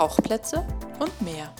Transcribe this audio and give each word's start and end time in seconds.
Tauchplätze 0.00 0.66
und 0.98 1.20
mehr. 1.20 1.54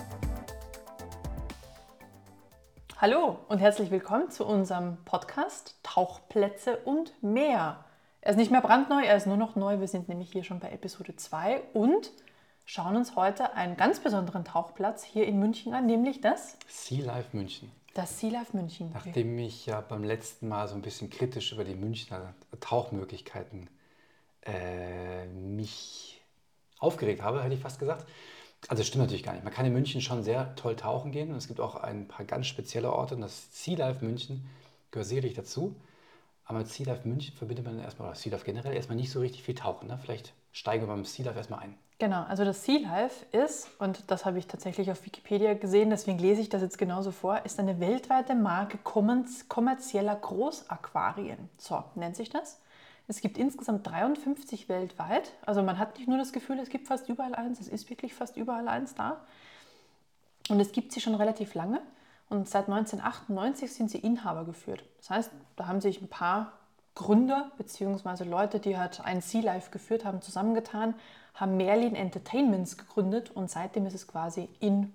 Hallo 2.97 3.37
und 3.51 3.59
herzlich 3.59 3.91
willkommen 3.91 4.31
zu 4.31 4.47
unserem 4.47 4.97
Podcast 5.05 5.77
Tauchplätze 5.83 6.79
und 6.79 7.23
mehr. 7.23 7.85
Er 8.23 8.31
ist 8.31 8.39
nicht 8.39 8.51
mehr 8.51 8.63
brandneu, 8.63 9.05
er 9.05 9.19
ist 9.19 9.27
nur 9.27 9.37
noch 9.37 9.57
neu. 9.57 9.79
Wir 9.81 9.89
sind 9.89 10.09
nämlich 10.09 10.33
hier 10.33 10.43
schon 10.43 10.59
bei 10.59 10.71
Episode 10.71 11.17
2 11.17 11.61
und 11.75 12.13
schauen 12.65 12.97
uns 12.97 13.15
heute 13.15 13.53
einen 13.53 13.77
ganz 13.77 14.01
besonderen 14.01 14.47
Tauchplatz 14.47 15.05
hier 15.05 15.27
in 15.27 15.39
München 15.39 15.75
an, 15.75 15.85
nämlich 15.85 16.23
das 16.23 16.57
Sea 16.67 17.05
Life 17.05 17.37
München. 17.37 17.71
Das 17.93 18.21
Sea 18.21 18.31
Life 18.31 18.57
München. 18.57 18.91
Nachdem 18.95 19.39
ich 19.39 19.67
ja 19.67 19.83
beim 19.83 20.03
letzten 20.03 20.49
Mal 20.49 20.67
so 20.67 20.77
ein 20.77 20.81
bisschen 20.81 21.11
kritisch 21.11 21.53
über 21.53 21.65
die 21.65 21.75
Münchner 21.75 22.33
Tauchmöglichkeiten 22.59 23.69
äh, 24.47 25.27
mich 25.27 26.10
aufgeregt 26.81 27.23
habe, 27.23 27.43
hätte 27.43 27.55
ich 27.55 27.61
fast 27.61 27.79
gesagt. 27.79 28.07
Also 28.69 28.83
stimmt 28.83 29.05
natürlich 29.05 29.23
gar 29.23 29.33
nicht. 29.33 29.45
Man 29.45 29.53
kann 29.53 29.65
in 29.65 29.73
München 29.73 30.01
schon 30.01 30.23
sehr 30.23 30.55
toll 30.57 30.77
tauchen 30.77 31.13
gehen 31.13 31.31
und 31.31 31.37
es 31.37 31.49
gibt 31.49 31.61
auch 31.61 31.77
ein 31.77 32.09
paar 32.09 32.27
ganz 32.27 32.47
spezielle 32.47 32.93
Orte 32.93 33.15
und 33.15 33.23
das 33.23 33.49
Sea 33.53 33.79
Life 33.79 34.05
München 34.05 34.45
gehört 34.91 35.09
sicherlich 35.09 35.35
dazu. 35.35 35.77
Aber 36.45 36.59
mit 36.59 36.69
Sea 36.69 36.87
Life 36.87 37.09
München 37.09 37.35
verbindet 37.35 37.65
man 37.65 37.79
erstmal, 37.79 38.09
oder 38.09 38.17
Sea 38.17 38.33
Life 38.33 38.45
generell 38.45 38.75
erstmal 38.75 38.97
nicht 38.97 39.11
so 39.11 39.21
richtig 39.21 39.45
viel 39.45 39.55
Tauchen. 39.55 39.89
Ne? 39.89 39.99
Vielleicht 40.03 40.35
steigen 40.53 40.83
wir 40.83 40.89
beim 40.89 41.05
Sea 41.05 41.25
Life 41.25 41.39
erstmal 41.39 41.61
ein. 41.61 41.79
Genau, 42.01 42.25
also 42.25 42.45
das 42.45 42.65
Sea 42.65 42.81
Life 42.81 43.27
ist, 43.31 43.69
und 43.79 44.11
das 44.11 44.25
habe 44.25 44.39
ich 44.39 44.47
tatsächlich 44.47 44.91
auf 44.91 45.05
Wikipedia 45.05 45.53
gesehen, 45.53 45.91
deswegen 45.91 46.19
lese 46.19 46.41
ich 46.41 46.49
das 46.49 46.63
jetzt 46.63 46.79
genauso 46.79 47.13
vor, 47.13 47.45
ist 47.45 47.61
eine 47.61 47.79
weltweite 47.79 48.35
Marke 48.35 48.79
kommerzieller 48.79 50.17
Großaquarien. 50.17 51.51
So 51.59 51.85
nennt 51.95 52.17
sich 52.17 52.31
das. 52.31 52.59
Es 53.11 53.21
gibt 53.21 53.39
insgesamt 53.39 53.85
53 53.89 54.69
weltweit. 54.69 55.33
Also 55.45 55.65
man 55.65 55.81
hat 55.81 55.99
nicht 55.99 56.07
nur 56.07 56.17
das 56.17 56.33
Gefühl, 56.33 56.61
es 56.61 56.69
gibt 56.69 56.87
fast 56.87 57.09
überall 57.09 57.35
eins, 57.35 57.59
es 57.59 57.67
ist 57.67 57.91
wirklich 57.91 58.15
fast 58.15 58.37
überall 58.37 58.69
eins 58.69 58.95
da. 58.95 59.17
Und 60.49 60.61
es 60.61 60.71
gibt 60.71 60.93
sie 60.93 61.01
schon 61.01 61.17
relativ 61.17 61.55
lange. 61.55 61.83
Und 62.29 62.49
seit 62.49 62.69
1998 62.69 63.73
sind 63.73 63.91
sie 63.91 63.99
Inhaber 63.99 64.45
geführt. 64.45 64.85
Das 64.99 65.11
heißt, 65.11 65.33
da 65.57 65.67
haben 65.67 65.81
sich 65.81 66.01
ein 66.01 66.07
paar 66.07 66.53
Gründer 66.95 67.51
bzw. 67.59 68.23
Leute, 68.23 68.61
die 68.61 68.79
halt 68.79 69.01
ein 69.01 69.23
Sea 69.23 69.43
Life 69.43 69.73
geführt 69.73 70.05
haben, 70.05 70.23
zusammengetan, 70.23 70.95
haben 71.35 71.57
Merlin 71.57 71.97
Entertainments 71.97 72.79
gegründet 72.79 73.33
und 73.33 73.51
seitdem 73.51 73.87
ist 73.87 73.95
es 73.95 74.07
quasi 74.07 74.49
in 74.61 74.95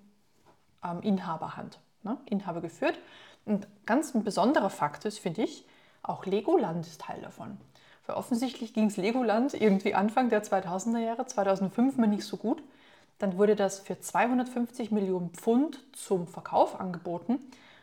ähm, 0.82 1.02
Inhaberhand, 1.02 1.80
ne? 2.02 2.16
Inhaber 2.24 2.62
geführt. 2.62 2.98
Und 3.44 3.68
ganz 3.84 4.14
ein 4.14 4.24
besonderer 4.24 4.70
Fakt 4.70 5.04
ist, 5.04 5.18
finde 5.18 5.42
ich, 5.42 5.66
auch 6.02 6.24
Legoland 6.24 6.86
ist 6.86 7.02
Teil 7.02 7.20
davon. 7.20 7.58
Weil 8.06 8.16
offensichtlich 8.16 8.72
ging 8.72 8.86
es 8.86 8.96
Legoland 8.96 9.54
irgendwie 9.54 9.94
Anfang 9.94 10.28
der 10.28 10.42
2000er 10.42 10.98
Jahre, 10.98 11.26
2005 11.26 11.96
mal 11.96 12.06
nicht 12.06 12.24
so 12.24 12.36
gut. 12.36 12.62
Dann 13.18 13.38
wurde 13.38 13.56
das 13.56 13.78
für 13.80 13.98
250 13.98 14.90
Millionen 14.90 15.30
Pfund 15.30 15.80
zum 15.92 16.26
Verkauf 16.26 16.78
angeboten. 16.78 17.38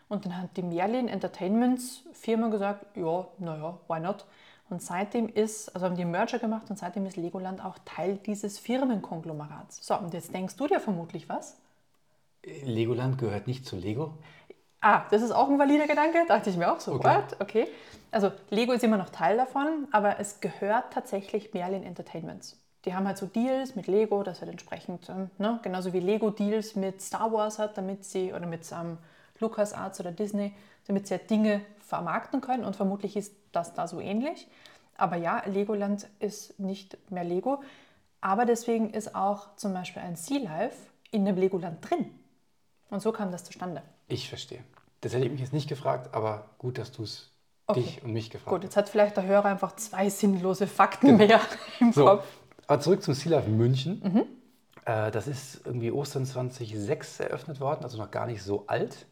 Und 0.10 0.26
dann 0.26 0.38
hat 0.38 0.56
die 0.58 0.62
Merlin 0.62 1.08
Entertainments 1.08 2.04
Firma 2.14 2.50
gesagt, 2.50 2.86
ja, 2.96 3.28
naja, 3.40 3.80
why 3.88 4.00
not? 4.00 4.26
Und 4.70 4.82
seitdem 4.82 5.28
ist, 5.28 5.70
also 5.76 5.88
haben 5.88 5.96
die 5.96 6.06
Merger 6.06 6.40
gemacht 6.40 6.70
und 6.70 6.78
seitdem 6.78 7.06
ist 7.06 7.18
Legoland 7.18 7.64
auch 7.64 7.78
Teil 7.86 8.18
dieses 8.26 8.60
Firmenkonglomerats. 8.60 9.86
So, 9.86 9.98
und 9.98 10.14
jetzt 10.14 10.34
denkst 10.34 10.56
du 10.56 10.68
dir 10.68 10.80
vermutlich 10.80 11.30
was? 11.30 11.58
Legoland 12.64 13.18
gehört 13.18 13.48
nicht 13.48 13.66
zu 13.66 13.76
Lego. 13.76 14.14
Ah, 14.86 15.06
das 15.10 15.22
ist 15.22 15.32
auch 15.32 15.50
ein 15.50 15.58
valider 15.58 15.88
Gedanke, 15.88 16.26
dachte 16.28 16.50
ich 16.50 16.58
mir 16.58 16.70
auch 16.70 16.82
so. 16.82 16.96
Okay. 16.96 17.08
What? 17.08 17.40
Okay. 17.40 17.68
Also 18.12 18.32
Lego 18.50 18.74
ist 18.74 18.84
immer 18.84 18.98
noch 18.98 19.10
Teil 19.10 19.38
davon, 19.38 19.88
aber 19.92 20.20
es 20.20 20.42
gehört 20.42 20.92
tatsächlich 20.94 21.54
Merlin 21.54 21.84
Entertainments. 21.84 22.62
Die 22.84 22.94
haben 22.94 23.08
halt 23.08 23.18
so 23.18 23.26
Deals 23.26 23.78
mit 23.78 23.88
Lego, 23.88 24.24
das 24.24 24.42
halt 24.42 24.52
entsprechend, 24.52 25.08
ähm, 25.08 25.30
ne, 25.38 25.58
genauso 25.64 25.94
wie 25.94 26.02
Lego 26.02 26.32
Deals 26.32 26.76
mit 26.76 27.02
Star 27.02 27.32
Wars 27.32 27.60
hat, 27.60 27.78
damit 27.78 28.04
sie, 28.04 28.34
oder 28.34 28.46
mit 28.46 28.70
ähm, 28.74 28.98
LucasArts 29.40 30.02
oder 30.02 30.12
Disney, 30.12 30.54
damit 30.86 31.08
sie 31.08 31.14
halt 31.16 31.30
Dinge 31.30 31.62
vermarkten 31.80 32.42
können 32.42 32.66
und 32.66 32.76
vermutlich 32.76 33.16
ist 33.16 33.34
das 33.54 33.74
da 33.74 33.88
so 33.88 34.02
ähnlich. 34.02 34.50
Aber 34.98 35.16
ja, 35.16 35.44
Legoland 35.46 36.08
ist 36.20 36.60
nicht 36.60 36.98
mehr 37.10 37.24
Lego, 37.24 37.64
aber 38.20 38.44
deswegen 38.46 38.90
ist 38.90 39.16
auch 39.16 39.56
zum 39.56 39.74
Beispiel 39.74 40.02
ein 40.02 40.18
Sea 40.18 40.40
Life 40.40 40.76
in 41.10 41.24
dem 41.24 41.38
Legoland 41.38 41.90
drin. 41.90 42.14
Und 42.90 43.02
so 43.02 43.14
kam 43.14 43.32
das 43.32 43.46
zustande. 43.46 43.82
Ich 44.08 44.30
verstehe. 44.30 44.64
Das 45.02 45.14
hätte 45.14 45.26
ich 45.26 45.32
mich 45.32 45.42
jetzt 45.42 45.54
nicht 45.54 45.68
gefragt, 45.70 46.14
aber 46.14 46.50
gut, 46.58 46.78
dass 46.78 46.92
du 46.92 47.04
es 47.04 47.32
Okay. 47.68 47.82
dich 47.82 48.04
und 48.04 48.14
mich 48.14 48.30
gefragt 48.30 48.56
Gut, 48.56 48.64
jetzt 48.64 48.78
hat 48.78 48.90
vielleicht 48.90 49.18
der 49.18 49.26
Hörer 49.26 49.46
einfach 49.46 49.76
zwei 49.76 50.10
sinnlose 50.10 50.68
Fakten 50.68 51.18
mehr 51.18 51.40
im 51.80 51.94
So, 51.94 52.06
Kopf. 52.06 52.26
aber 52.68 52.80
zurück 52.82 53.02
zum 53.04 53.14
Sea 53.14 53.32
Life 53.32 53.50
München. 53.50 54.02
Mhm. 54.04 54.26
Äh, 54.86 55.12
das 55.12 55.28
ist 55.28 55.66
irgendwie 55.66 55.92
Ostern 55.92 56.26
2006 56.26 57.20
eröffnet 57.20 57.60
worden, 57.60 57.84
also 57.84 57.98
noch 57.98 58.12
gar 58.12 58.26
nicht 58.28 58.44
so 58.44 58.68
alt. 58.68 59.08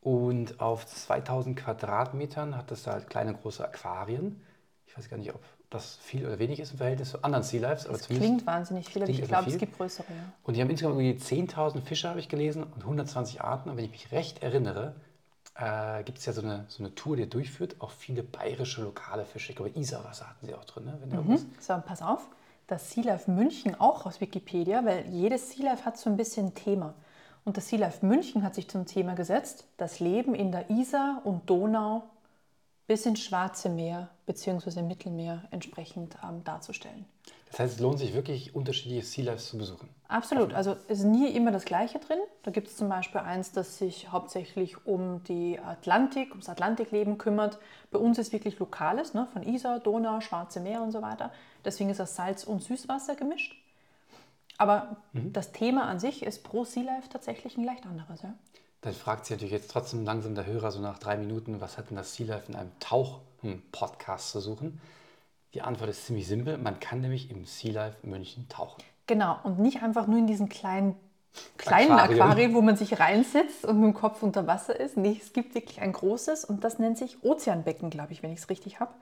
Und 0.00 0.60
auf 0.60 0.86
2000 0.86 1.58
Quadratmetern 1.58 2.56
hat 2.56 2.70
das 2.70 2.84
da 2.84 2.92
halt 2.92 3.10
kleine, 3.10 3.34
große 3.34 3.64
Aquarien. 3.64 4.42
Ich 4.86 4.96
weiß 4.96 5.08
gar 5.10 5.18
nicht, 5.18 5.34
ob 5.34 5.42
das 5.70 5.96
viel 6.02 6.26
oder 6.26 6.38
wenig 6.38 6.58
ist 6.60 6.72
im 6.72 6.78
Verhältnis 6.78 7.10
zu 7.10 7.22
anderen 7.22 7.44
Sea 7.44 7.60
Lives. 7.60 7.84
Das 7.84 8.06
klingt 8.08 8.44
wahnsinnig 8.46 8.88
viel, 8.88 9.02
aber 9.02 9.10
ich 9.10 9.22
glaube, 9.22 9.50
es 9.50 9.58
gibt 9.58 9.76
größere. 9.76 10.06
Ja. 10.08 10.14
Und 10.42 10.56
die 10.56 10.60
haben 10.60 10.68
insgesamt 10.70 11.00
irgendwie 11.00 11.22
10.000 11.24 11.80
Fische, 11.82 12.08
habe 12.08 12.18
ich 12.20 12.28
gelesen, 12.28 12.64
und 12.64 12.82
120 12.82 13.40
Arten. 13.42 13.70
Und 13.70 13.76
wenn 13.76 13.84
ich 13.84 13.92
mich 13.92 14.10
recht 14.12 14.42
erinnere, 14.42 14.94
äh, 15.54 16.02
gibt 16.02 16.18
es 16.18 16.26
ja 16.26 16.32
so 16.32 16.42
eine, 16.42 16.64
so 16.68 16.82
eine 16.82 16.94
Tour, 16.94 17.16
die 17.16 17.28
durchführt, 17.28 17.76
auch 17.80 17.90
viele 17.92 18.22
bayerische 18.22 18.82
lokale 18.82 19.24
Fische. 19.24 19.52
Ich 19.52 19.56
glaube, 19.56 19.70
Isarwasser 19.78 20.28
hatten 20.28 20.46
sie 20.46 20.54
auch 20.54 20.64
drin. 20.64 20.86
Ne? 20.86 20.98
Irgendwas- 21.12 21.44
So, 21.60 21.74
pass 21.86 22.02
auf, 22.02 22.26
das 22.66 22.90
Sea 22.90 23.04
Life 23.04 23.30
München 23.30 23.78
auch 23.80 24.06
aus 24.06 24.20
Wikipedia, 24.20 24.84
weil 24.84 25.06
jedes 25.08 25.52
Sea 25.52 25.64
Life 25.66 25.84
hat 25.84 25.98
so 25.98 26.10
ein 26.10 26.16
bisschen 26.16 26.46
ein 26.46 26.54
Thema. 26.54 26.94
Und 27.44 27.56
das 27.56 27.68
Sea 27.68 27.78
Life 27.78 28.04
München 28.04 28.42
hat 28.42 28.54
sich 28.54 28.68
zum 28.68 28.86
Thema 28.86 29.14
gesetzt, 29.14 29.64
das 29.76 30.00
Leben 30.00 30.34
in 30.34 30.50
der 30.52 30.68
Isar 30.68 31.20
und 31.24 31.48
Donau 31.48 32.02
bis 32.90 33.06
ins 33.06 33.20
Schwarze 33.20 33.68
Meer 33.68 34.08
bzw. 34.26 34.82
Mittelmeer 34.82 35.44
entsprechend 35.52 36.16
ähm, 36.24 36.42
darzustellen. 36.42 37.06
Das 37.48 37.60
heißt, 37.60 37.74
es 37.74 37.80
lohnt 37.80 38.00
sich 38.00 38.14
wirklich, 38.14 38.52
unterschiedliche 38.56 39.06
Sea 39.06 39.26
Lives 39.26 39.46
zu 39.46 39.58
besuchen. 39.58 39.88
Absolut. 40.08 40.52
Also 40.54 40.72
es 40.88 40.98
ist 40.98 41.04
nie 41.04 41.28
immer 41.28 41.52
das 41.52 41.64
Gleiche 41.64 42.00
drin. 42.00 42.18
Da 42.42 42.50
gibt 42.50 42.66
es 42.66 42.76
zum 42.76 42.88
Beispiel 42.88 43.20
eins, 43.20 43.52
das 43.52 43.78
sich 43.78 44.10
hauptsächlich 44.10 44.86
um 44.86 45.22
die 45.22 45.60
Atlantik, 45.60 46.30
ums 46.30 46.48
Atlantikleben 46.48 47.16
kümmert. 47.16 47.60
Bei 47.92 48.00
uns 48.00 48.18
ist 48.18 48.32
wirklich 48.32 48.58
Lokales, 48.58 49.14
ne? 49.14 49.28
von 49.32 49.44
Isar, 49.44 49.78
Donau, 49.78 50.20
Schwarze 50.20 50.58
Meer 50.58 50.82
und 50.82 50.90
so 50.90 51.00
weiter. 51.00 51.30
Deswegen 51.64 51.90
ist 51.90 52.00
das 52.00 52.16
Salz- 52.16 52.42
und 52.42 52.60
Süßwasser 52.60 53.14
gemischt. 53.14 53.54
Aber 54.58 54.96
das 55.12 55.52
Thema 55.52 55.84
an 55.84 56.00
sich 56.00 56.24
ist 56.24 56.42
pro 56.42 56.64
Sea 56.64 56.82
Life 56.82 57.08
tatsächlich 57.08 57.56
ein 57.56 57.62
leicht 57.62 57.86
anderes. 57.86 58.22
Ja? 58.22 58.34
Dann 58.82 58.94
fragt 58.94 59.26
sich 59.26 59.36
natürlich 59.36 59.52
jetzt 59.52 59.70
trotzdem 59.70 60.04
langsam 60.04 60.34
der 60.34 60.46
Hörer 60.46 60.70
so 60.70 60.80
nach 60.80 60.98
drei 60.98 61.16
Minuten, 61.16 61.60
was 61.60 61.76
hat 61.76 61.90
denn 61.90 61.96
das 61.96 62.14
Sea 62.14 62.26
Life 62.26 62.50
in 62.50 62.56
einem 62.56 62.72
Tauch-Podcast 62.80 64.30
zu 64.30 64.40
suchen? 64.40 64.80
Die 65.52 65.62
Antwort 65.62 65.90
ist 65.90 66.06
ziemlich 66.06 66.26
simpel. 66.26 66.56
Man 66.56 66.80
kann 66.80 67.00
nämlich 67.00 67.30
im 67.30 67.44
Sea 67.44 67.72
Life 67.72 67.98
München 68.06 68.48
tauchen. 68.48 68.82
Genau, 69.06 69.38
und 69.42 69.58
nicht 69.58 69.82
einfach 69.82 70.06
nur 70.06 70.18
in 70.18 70.26
diesen 70.26 70.48
kleinen, 70.48 70.94
kleinen 71.58 71.92
Aquarium. 71.92 72.20
Aquarien, 72.22 72.54
wo 72.54 72.62
man 72.62 72.76
sich 72.76 72.98
reinsetzt 73.00 73.66
und 73.66 73.80
mit 73.80 73.92
dem 73.92 73.94
Kopf 73.94 74.22
unter 74.22 74.46
Wasser 74.46 74.78
ist. 74.78 74.96
Nee, 74.96 75.18
es 75.20 75.32
gibt 75.32 75.54
wirklich 75.54 75.80
ein 75.80 75.92
großes 75.92 76.44
und 76.44 76.64
das 76.64 76.78
nennt 76.78 76.96
sich 76.96 77.22
Ozeanbecken, 77.22 77.90
glaube 77.90 78.12
ich, 78.12 78.22
wenn 78.22 78.32
ich 78.32 78.38
es 78.38 78.48
richtig 78.48 78.80
habe. 78.80 78.94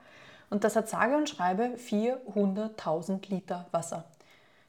Und 0.49 0.63
das 0.63 0.75
hat 0.75 0.89
sage 0.89 1.15
und 1.15 1.29
schreibe 1.29 1.75
400.000 1.77 3.29
Liter 3.29 3.67
Wasser. 3.71 4.05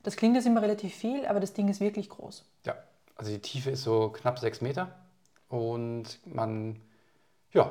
Das 0.02 0.16
klingt 0.16 0.36
jetzt 0.36 0.46
immer 0.46 0.62
relativ 0.62 0.94
viel, 0.94 1.26
aber 1.26 1.40
das 1.40 1.54
Ding 1.54 1.68
ist 1.68 1.80
wirklich 1.80 2.10
groß. 2.10 2.44
Ja, 2.66 2.74
also 3.20 3.32
die 3.32 3.42
Tiefe 3.42 3.68
ist 3.70 3.82
so 3.82 4.08
knapp 4.08 4.38
sechs 4.38 4.62
Meter 4.62 4.96
und 5.50 6.18
man, 6.24 6.80
ja, 7.52 7.70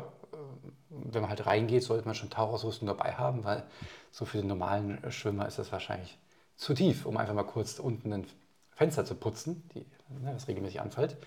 wenn 0.89 1.21
man 1.21 1.29
halt 1.29 1.47
reingeht, 1.47 1.81
sollte 1.81 2.05
man 2.05 2.13
schon 2.13 2.29
Tauchausrüstung 2.29 2.87
dabei 2.87 3.13
haben, 3.13 3.43
weil 3.43 3.63
so 4.11 4.25
für 4.25 4.37
den 4.37 4.45
normalen 4.45 5.11
Schwimmer 5.11 5.47
ist 5.47 5.57
das 5.57 5.71
wahrscheinlich 5.71 6.19
zu 6.55 6.75
tief, 6.75 7.07
um 7.07 7.17
einfach 7.17 7.33
mal 7.33 7.43
kurz 7.43 7.79
unten 7.79 8.13
ein 8.13 8.27
Fenster 8.75 9.05
zu 9.05 9.15
putzen, 9.15 9.67
die, 9.73 9.87
ne, 10.21 10.35
was 10.35 10.47
regelmäßig 10.47 10.81
anfällt. 10.81 11.17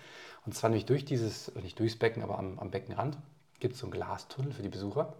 Und 0.45 0.55
zwar 0.55 0.69
nämlich 0.69 0.85
durch 0.85 1.03
dieses, 1.03 1.53
nicht 1.55 1.77
durchs 1.77 1.99
Becken, 1.99 2.23
aber 2.23 2.39
am, 2.39 2.59
am 2.59 2.71
Beckenrand 2.71 3.17
gibt 3.59 3.73
es 3.73 3.81
so 3.81 3.87
einen 3.87 3.91
Glastunnel 3.91 4.53
für 4.53 4.63
die 4.63 4.69
Besucher, 4.69 5.15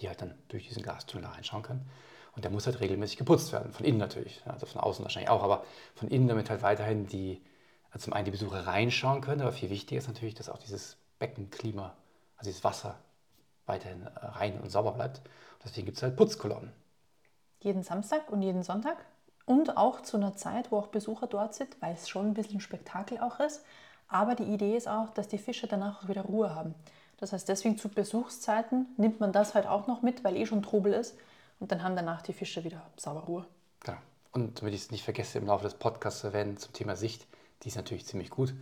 die 0.00 0.08
halt 0.08 0.22
dann 0.22 0.34
durch 0.48 0.66
diesen 0.66 0.82
Glastunnel 0.82 1.26
reinschauen 1.26 1.62
können. 1.62 1.90
Und 2.36 2.42
der 2.42 2.50
muss 2.50 2.64
halt 2.64 2.80
regelmäßig 2.80 3.18
geputzt 3.18 3.52
werden, 3.52 3.70
von 3.70 3.84
innen 3.84 3.98
natürlich, 3.98 4.40
also 4.46 4.64
von 4.64 4.80
außen 4.80 5.04
wahrscheinlich 5.04 5.28
auch, 5.28 5.42
aber 5.42 5.66
von 5.94 6.08
innen, 6.08 6.26
damit 6.26 6.48
halt 6.48 6.62
weiterhin 6.62 7.06
die, 7.06 7.42
also 7.94 8.06
zum 8.06 8.12
einen 8.12 8.24
die 8.24 8.32
Besucher 8.32 8.66
reinschauen 8.66 9.20
können, 9.20 9.40
aber 9.40 9.52
viel 9.52 9.70
wichtiger 9.70 10.00
ist 10.00 10.08
natürlich, 10.08 10.34
dass 10.34 10.48
auch 10.48 10.58
dieses 10.58 10.96
Beckenklima, 11.20 11.94
also 12.36 12.50
dieses 12.50 12.64
Wasser 12.64 12.98
weiterhin 13.66 14.02
äh, 14.02 14.08
rein 14.20 14.60
und 14.60 14.70
sauber 14.70 14.92
bleibt. 14.92 15.18
Und 15.18 15.64
deswegen 15.64 15.86
gibt 15.86 15.96
es 15.96 16.02
halt 16.02 16.16
Putzkolonnen. 16.16 16.72
Jeden 17.60 17.84
Samstag 17.84 18.30
und 18.30 18.42
jeden 18.42 18.64
Sonntag. 18.64 18.96
Und 19.46 19.76
auch 19.76 20.02
zu 20.02 20.16
einer 20.16 20.34
Zeit, 20.34 20.72
wo 20.72 20.78
auch 20.78 20.88
Besucher 20.88 21.28
dort 21.28 21.54
sind, 21.54 21.80
weil 21.80 21.94
es 21.94 22.08
schon 22.08 22.26
ein 22.26 22.34
bisschen 22.34 22.60
Spektakel 22.60 23.20
auch 23.20 23.38
ist. 23.38 23.64
Aber 24.08 24.34
die 24.34 24.42
Idee 24.42 24.76
ist 24.76 24.88
auch, 24.88 25.10
dass 25.10 25.28
die 25.28 25.38
Fische 25.38 25.68
danach 25.68 26.02
auch 26.02 26.08
wieder 26.08 26.22
Ruhe 26.22 26.52
haben. 26.52 26.74
Das 27.18 27.32
heißt, 27.32 27.48
deswegen 27.48 27.78
zu 27.78 27.88
Besuchszeiten 27.88 28.88
nimmt 28.96 29.20
man 29.20 29.32
das 29.32 29.54
halt 29.54 29.66
auch 29.66 29.86
noch 29.86 30.02
mit, 30.02 30.24
weil 30.24 30.36
eh 30.36 30.46
schon 30.46 30.62
Trubel 30.62 30.92
ist. 30.92 31.16
Und 31.60 31.70
dann 31.70 31.84
haben 31.84 31.94
danach 31.94 32.22
die 32.22 32.32
Fische 32.32 32.64
wieder 32.64 32.82
sauber 32.96 33.20
Ruhe. 33.20 33.46
Genau. 33.80 33.98
Und 34.32 34.60
damit 34.60 34.74
ich 34.74 34.82
es 34.82 34.90
nicht 34.90 35.04
vergesse, 35.04 35.38
im 35.38 35.46
Laufe 35.46 35.62
des 35.62 35.74
Podcasts 35.74 36.20
zu 36.20 36.26
erwähnen, 36.26 36.56
zum 36.56 36.72
Thema 36.72 36.96
Sicht, 36.96 37.26
die 37.62 37.68
ist 37.68 37.76
natürlich 37.76 38.06
ziemlich 38.06 38.30
gut. 38.30 38.54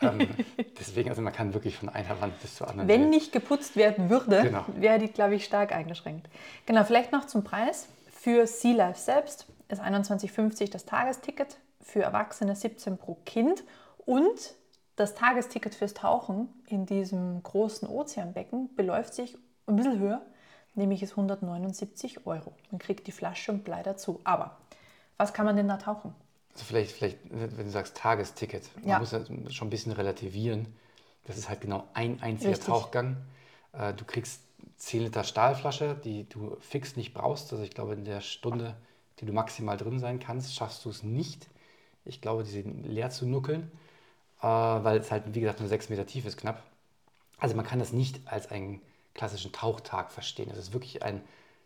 ähm, 0.00 0.28
deswegen, 0.78 1.08
also 1.10 1.22
man 1.22 1.32
kann 1.32 1.54
wirklich 1.54 1.76
von 1.76 1.88
einer 1.88 2.20
Wand 2.20 2.40
bis 2.40 2.56
zur 2.56 2.68
anderen. 2.68 2.88
Wenn 2.88 3.02
Welt. 3.02 3.10
nicht 3.10 3.32
geputzt 3.32 3.76
werden 3.76 4.10
würde, 4.10 4.42
Genau. 4.42 4.64
wäre 4.76 4.98
die, 4.98 5.08
glaube 5.08 5.34
ich, 5.36 5.44
stark 5.44 5.72
eingeschränkt. 5.72 6.28
Genau, 6.66 6.84
vielleicht 6.84 7.12
noch 7.12 7.26
zum 7.26 7.44
Preis. 7.44 7.88
Für 8.10 8.46
Sea 8.46 8.74
Life 8.74 8.98
selbst 9.00 9.46
ist 9.68 9.82
21,50 9.82 10.70
das 10.70 10.84
Tagesticket, 10.86 11.58
für 11.80 12.02
Erwachsene 12.02 12.56
17 12.56 12.96
pro 12.96 13.16
Kind 13.26 13.62
und 13.98 14.54
das 14.96 15.14
Tagesticket 15.14 15.74
fürs 15.74 15.92
Tauchen 15.94 16.48
in 16.66 16.86
diesem 16.86 17.42
großen 17.42 17.86
Ozeanbecken 17.88 18.74
beläuft 18.76 19.12
sich 19.14 19.36
ein 19.66 19.76
bisschen 19.76 19.98
höher, 19.98 20.22
nämlich 20.74 21.02
ist 21.02 21.12
179 21.12 22.26
Euro. 22.26 22.54
Man 22.70 22.78
kriegt 22.78 23.06
die 23.06 23.12
Flasche 23.12 23.52
und 23.52 23.64
Blei 23.64 23.82
dazu. 23.82 24.20
Aber 24.24 24.56
was 25.16 25.32
kann 25.34 25.44
man 25.46 25.56
denn 25.56 25.68
da 25.68 25.76
tauchen? 25.78 26.14
Also 26.54 26.64
vielleicht, 26.66 26.92
vielleicht, 26.92 27.18
wenn 27.30 27.64
du 27.66 27.70
sagst 27.70 27.96
Tagesticket, 27.96 28.70
man 28.76 28.90
Ja. 28.90 28.98
muss 29.00 29.12
ja 29.12 29.20
schon 29.50 29.66
ein 29.68 29.70
bisschen 29.70 29.92
relativieren. 29.92 30.68
Das 31.26 31.36
ist 31.36 31.48
halt 31.48 31.60
genau 31.60 31.88
ein 31.94 32.22
einziger 32.22 32.50
Richtig. 32.52 32.66
Tauchgang. 32.66 33.16
Äh, 33.72 33.92
Du 33.94 34.04
kriegst 34.04 34.42
10 34.76 35.02
Liter 35.02 35.24
Stahlflasche, 35.24 35.96
die 36.04 36.28
du 36.28 36.56
fix 36.60 36.96
nicht 36.96 37.12
brauchst. 37.14 37.52
Also 37.52 37.64
ich 37.64 37.70
glaube, 37.70 37.94
in 37.94 38.04
der 38.04 38.20
Stunde, 38.20 38.76
die 39.20 39.26
du 39.26 39.32
maximal 39.32 39.76
drin 39.76 39.98
sein 39.98 40.20
kannst, 40.20 40.54
schaffst 40.54 40.84
du 40.84 40.90
es 40.90 41.02
nicht. 41.02 41.48
Ich 42.04 42.20
glaube, 42.20 42.44
die 42.44 42.50
sind 42.50 42.84
leer 42.86 43.10
zu 43.10 43.26
nuckeln, 43.26 43.70
äh, 44.42 44.46
weil 44.46 44.98
es 44.98 45.10
halt, 45.10 45.34
wie 45.34 45.40
gesagt, 45.40 45.60
nur 45.60 45.68
6 45.68 45.88
Meter 45.90 46.06
tief 46.06 46.26
ist 46.26 46.36
knapp. 46.38 46.62
Also 47.38 47.56
man 47.56 47.66
kann 47.66 47.78
das 47.78 47.92
nicht 47.92 48.20
als 48.26 48.50
einen 48.50 48.80
klassischen 49.14 49.52
Tauchtag 49.52 50.10
verstehen. 50.12 50.48
Das 50.48 50.58
ist 50.58 50.72
wirklich 50.72 51.02
ein, 51.02 51.22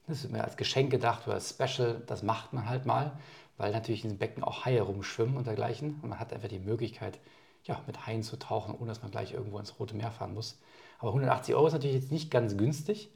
das 0.09 0.25
ist 0.25 0.31
mehr 0.31 0.45
als 0.45 0.57
Geschenk 0.57 0.91
gedacht 0.91 1.27
oder 1.27 1.35
als 1.35 1.51
Special. 1.51 2.03
Das 2.07 2.23
macht 2.23 2.53
man 2.53 2.69
halt 2.69 2.87
mal, 2.87 3.13
weil 3.57 3.73
natürlich 3.73 4.03
in 4.03 4.11
diesem 4.11 4.19
Becken 4.19 4.43
auch 4.43 4.65
Haie 4.65 4.81
rumschwimmen 4.81 5.37
und 5.37 5.47
dergleichen. 5.47 6.01
Und 6.03 6.09
man 6.09 6.19
hat 6.19 6.33
einfach 6.33 6.49
die 6.49 6.59
Möglichkeit, 6.59 7.21
ja, 7.65 7.83
mit 7.87 8.07
Haien 8.07 8.23
zu 8.23 8.39
tauchen, 8.39 8.75
ohne 8.75 8.89
dass 8.89 9.03
man 9.03 9.11
gleich 9.11 9.33
irgendwo 9.33 9.59
ins 9.59 9.79
Rote 9.79 9.95
Meer 9.95 10.11
fahren 10.11 10.35
muss. 10.35 10.59
Aber 10.99 11.11
180 11.11 11.55
Euro 11.55 11.67
ist 11.67 11.75
natürlich 11.75 11.97
jetzt 11.97 12.13
nicht 12.13 12.31
ganz 12.31 12.57
günstig. 12.57 13.11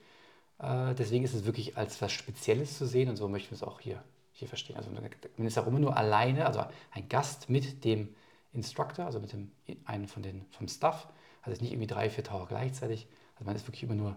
Äh, 0.59 0.95
deswegen 0.95 1.25
ist 1.25 1.35
es 1.35 1.47
wirklich 1.47 1.77
als 1.77 2.01
was 2.03 2.13
Spezielles 2.13 2.77
zu 2.77 2.87
sehen 2.87 3.09
und 3.09 3.17
so 3.17 3.29
möchten 3.29 3.51
wir 3.51 3.57
es 3.57 3.63
auch 3.63 3.81
hier, 3.81 4.03
hier 4.33 4.49
verstehen. 4.49 4.77
Also 4.77 4.91
man 4.91 5.47
ist 5.47 5.59
auch 5.59 5.67
immer 5.67 5.81
nur 5.81 5.97
alleine, 5.97 6.47
also 6.47 6.65
ein 6.91 7.09
Gast 7.09 7.49
mit 7.49 7.85
dem 7.85 8.15
Instructor, 8.53 9.07
also 9.07 9.19
mit 9.19 9.33
dem 9.33 9.51
einen 9.87 10.07
von 10.09 10.23
den 10.23 10.45
vom 10.51 10.69
Staff. 10.69 11.09
Also 11.41 11.61
nicht 11.61 11.73
irgendwie 11.73 11.89
drei, 11.89 12.11
vier 12.11 12.23
Taucher 12.23 12.47
gleichzeitig. 12.47 13.09
Also 13.35 13.47
man 13.47 13.57
ist 13.57 13.67
wirklich 13.67 13.83
immer 13.83 13.95
nur 13.95 14.17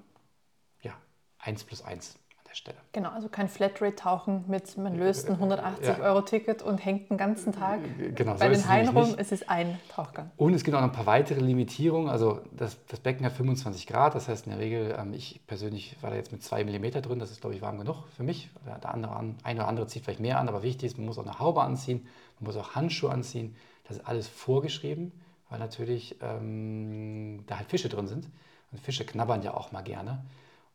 ja, 0.81 0.93
eins 1.39 1.63
plus 1.63 1.81
eins 1.81 2.19
an 2.55 2.63
der 2.65 2.71
Stelle. 2.71 2.77
Genau, 2.93 3.09
also 3.09 3.27
kein 3.29 3.47
Flatrate-Tauchen 3.49 4.45
mit, 4.47 4.77
man 4.77 4.97
löst 4.97 5.29
ein 5.29 5.37
180-Euro-Ticket 5.37 6.61
und 6.61 6.77
hängt 6.83 7.09
den 7.09 7.17
ganzen 7.17 7.53
Tag 7.53 7.79
Genau, 8.15 8.33
so 8.33 8.39
bei 8.39 8.47
ist 8.49 8.63
den 8.63 8.69
Haien 8.69 8.87
rum. 8.89 9.03
nicht. 9.07 9.19
Es 9.19 9.31
ist 9.31 9.49
ein 9.49 9.77
Tauchgang. 9.89 10.31
Und 10.37 10.53
es 10.53 10.63
gibt 10.63 10.75
auch 10.75 10.81
noch 10.81 10.87
ein 10.87 10.93
paar 10.95 11.05
weitere 11.05 11.39
Limitierungen. 11.41 12.09
Also 12.09 12.41
das, 12.51 12.77
das 12.87 12.99
Becken 12.99 13.25
hat 13.25 13.33
25 13.33 13.87
Grad, 13.87 14.15
das 14.15 14.27
heißt 14.27 14.45
in 14.47 14.51
der 14.53 14.59
Regel, 14.59 14.95
ähm, 14.97 15.13
ich 15.13 15.41
persönlich 15.47 15.97
war 16.01 16.09
da 16.11 16.15
jetzt 16.15 16.31
mit 16.31 16.43
2 16.43 16.63
mm 16.63 17.01
drin, 17.01 17.19
das 17.19 17.31
ist 17.31 17.41
glaube 17.41 17.55
ich 17.55 17.61
warm 17.61 17.77
genug 17.77 18.07
für 18.15 18.23
mich. 18.23 18.49
Der 18.65 18.77
der 18.79 18.93
andere, 18.93 19.15
an- 19.15 19.35
ein 19.43 19.57
oder 19.57 19.67
andere 19.67 19.87
zieht 19.87 20.03
vielleicht 20.03 20.19
mehr 20.19 20.39
an, 20.39 20.47
aber 20.47 20.63
wichtig 20.63 20.87
ist, 20.91 20.97
man 20.97 21.05
muss 21.07 21.17
auch 21.17 21.25
eine 21.25 21.39
Haube 21.39 21.61
anziehen, 21.61 22.07
man 22.39 22.47
muss 22.47 22.57
auch 22.57 22.75
Handschuhe 22.75 23.11
anziehen. 23.11 23.55
Das 23.87 23.97
ist 23.97 24.07
alles 24.07 24.27
vorgeschrieben, 24.27 25.11
weil 25.49 25.59
natürlich 25.59 26.15
ähm, 26.21 27.43
da 27.47 27.57
halt 27.57 27.69
Fische 27.69 27.89
drin 27.89 28.07
sind. 28.07 28.27
Und 28.71 28.79
Fische 28.81 29.05
knabbern 29.05 29.43
ja 29.43 29.53
auch 29.53 29.71
mal 29.71 29.83
gerne. 29.83 30.23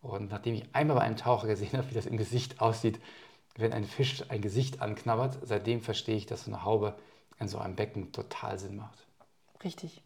Und 0.03 0.31
nachdem 0.31 0.55
ich 0.55 0.65
einmal 0.73 0.97
bei 0.97 1.03
einem 1.03 1.17
Taucher 1.17 1.47
gesehen 1.47 1.77
habe, 1.77 1.91
wie 1.91 1.95
das 1.95 2.07
im 2.07 2.17
Gesicht 2.17 2.61
aussieht, 2.61 3.01
wenn 3.57 3.73
ein 3.73 3.85
Fisch 3.85 4.25
ein 4.29 4.41
Gesicht 4.41 4.81
anknabbert, 4.81 5.39
seitdem 5.43 5.83
verstehe 5.83 6.17
ich, 6.17 6.27
dass 6.27 6.45
so 6.45 6.51
eine 6.51 6.65
Haube 6.65 6.95
in 7.39 7.49
so 7.49 7.59
einem 7.59 7.77
Becken 7.77 8.13
total 8.13 8.59
Sinn 8.59 8.77
macht. 8.77 9.07
Richtig. 9.63 10.03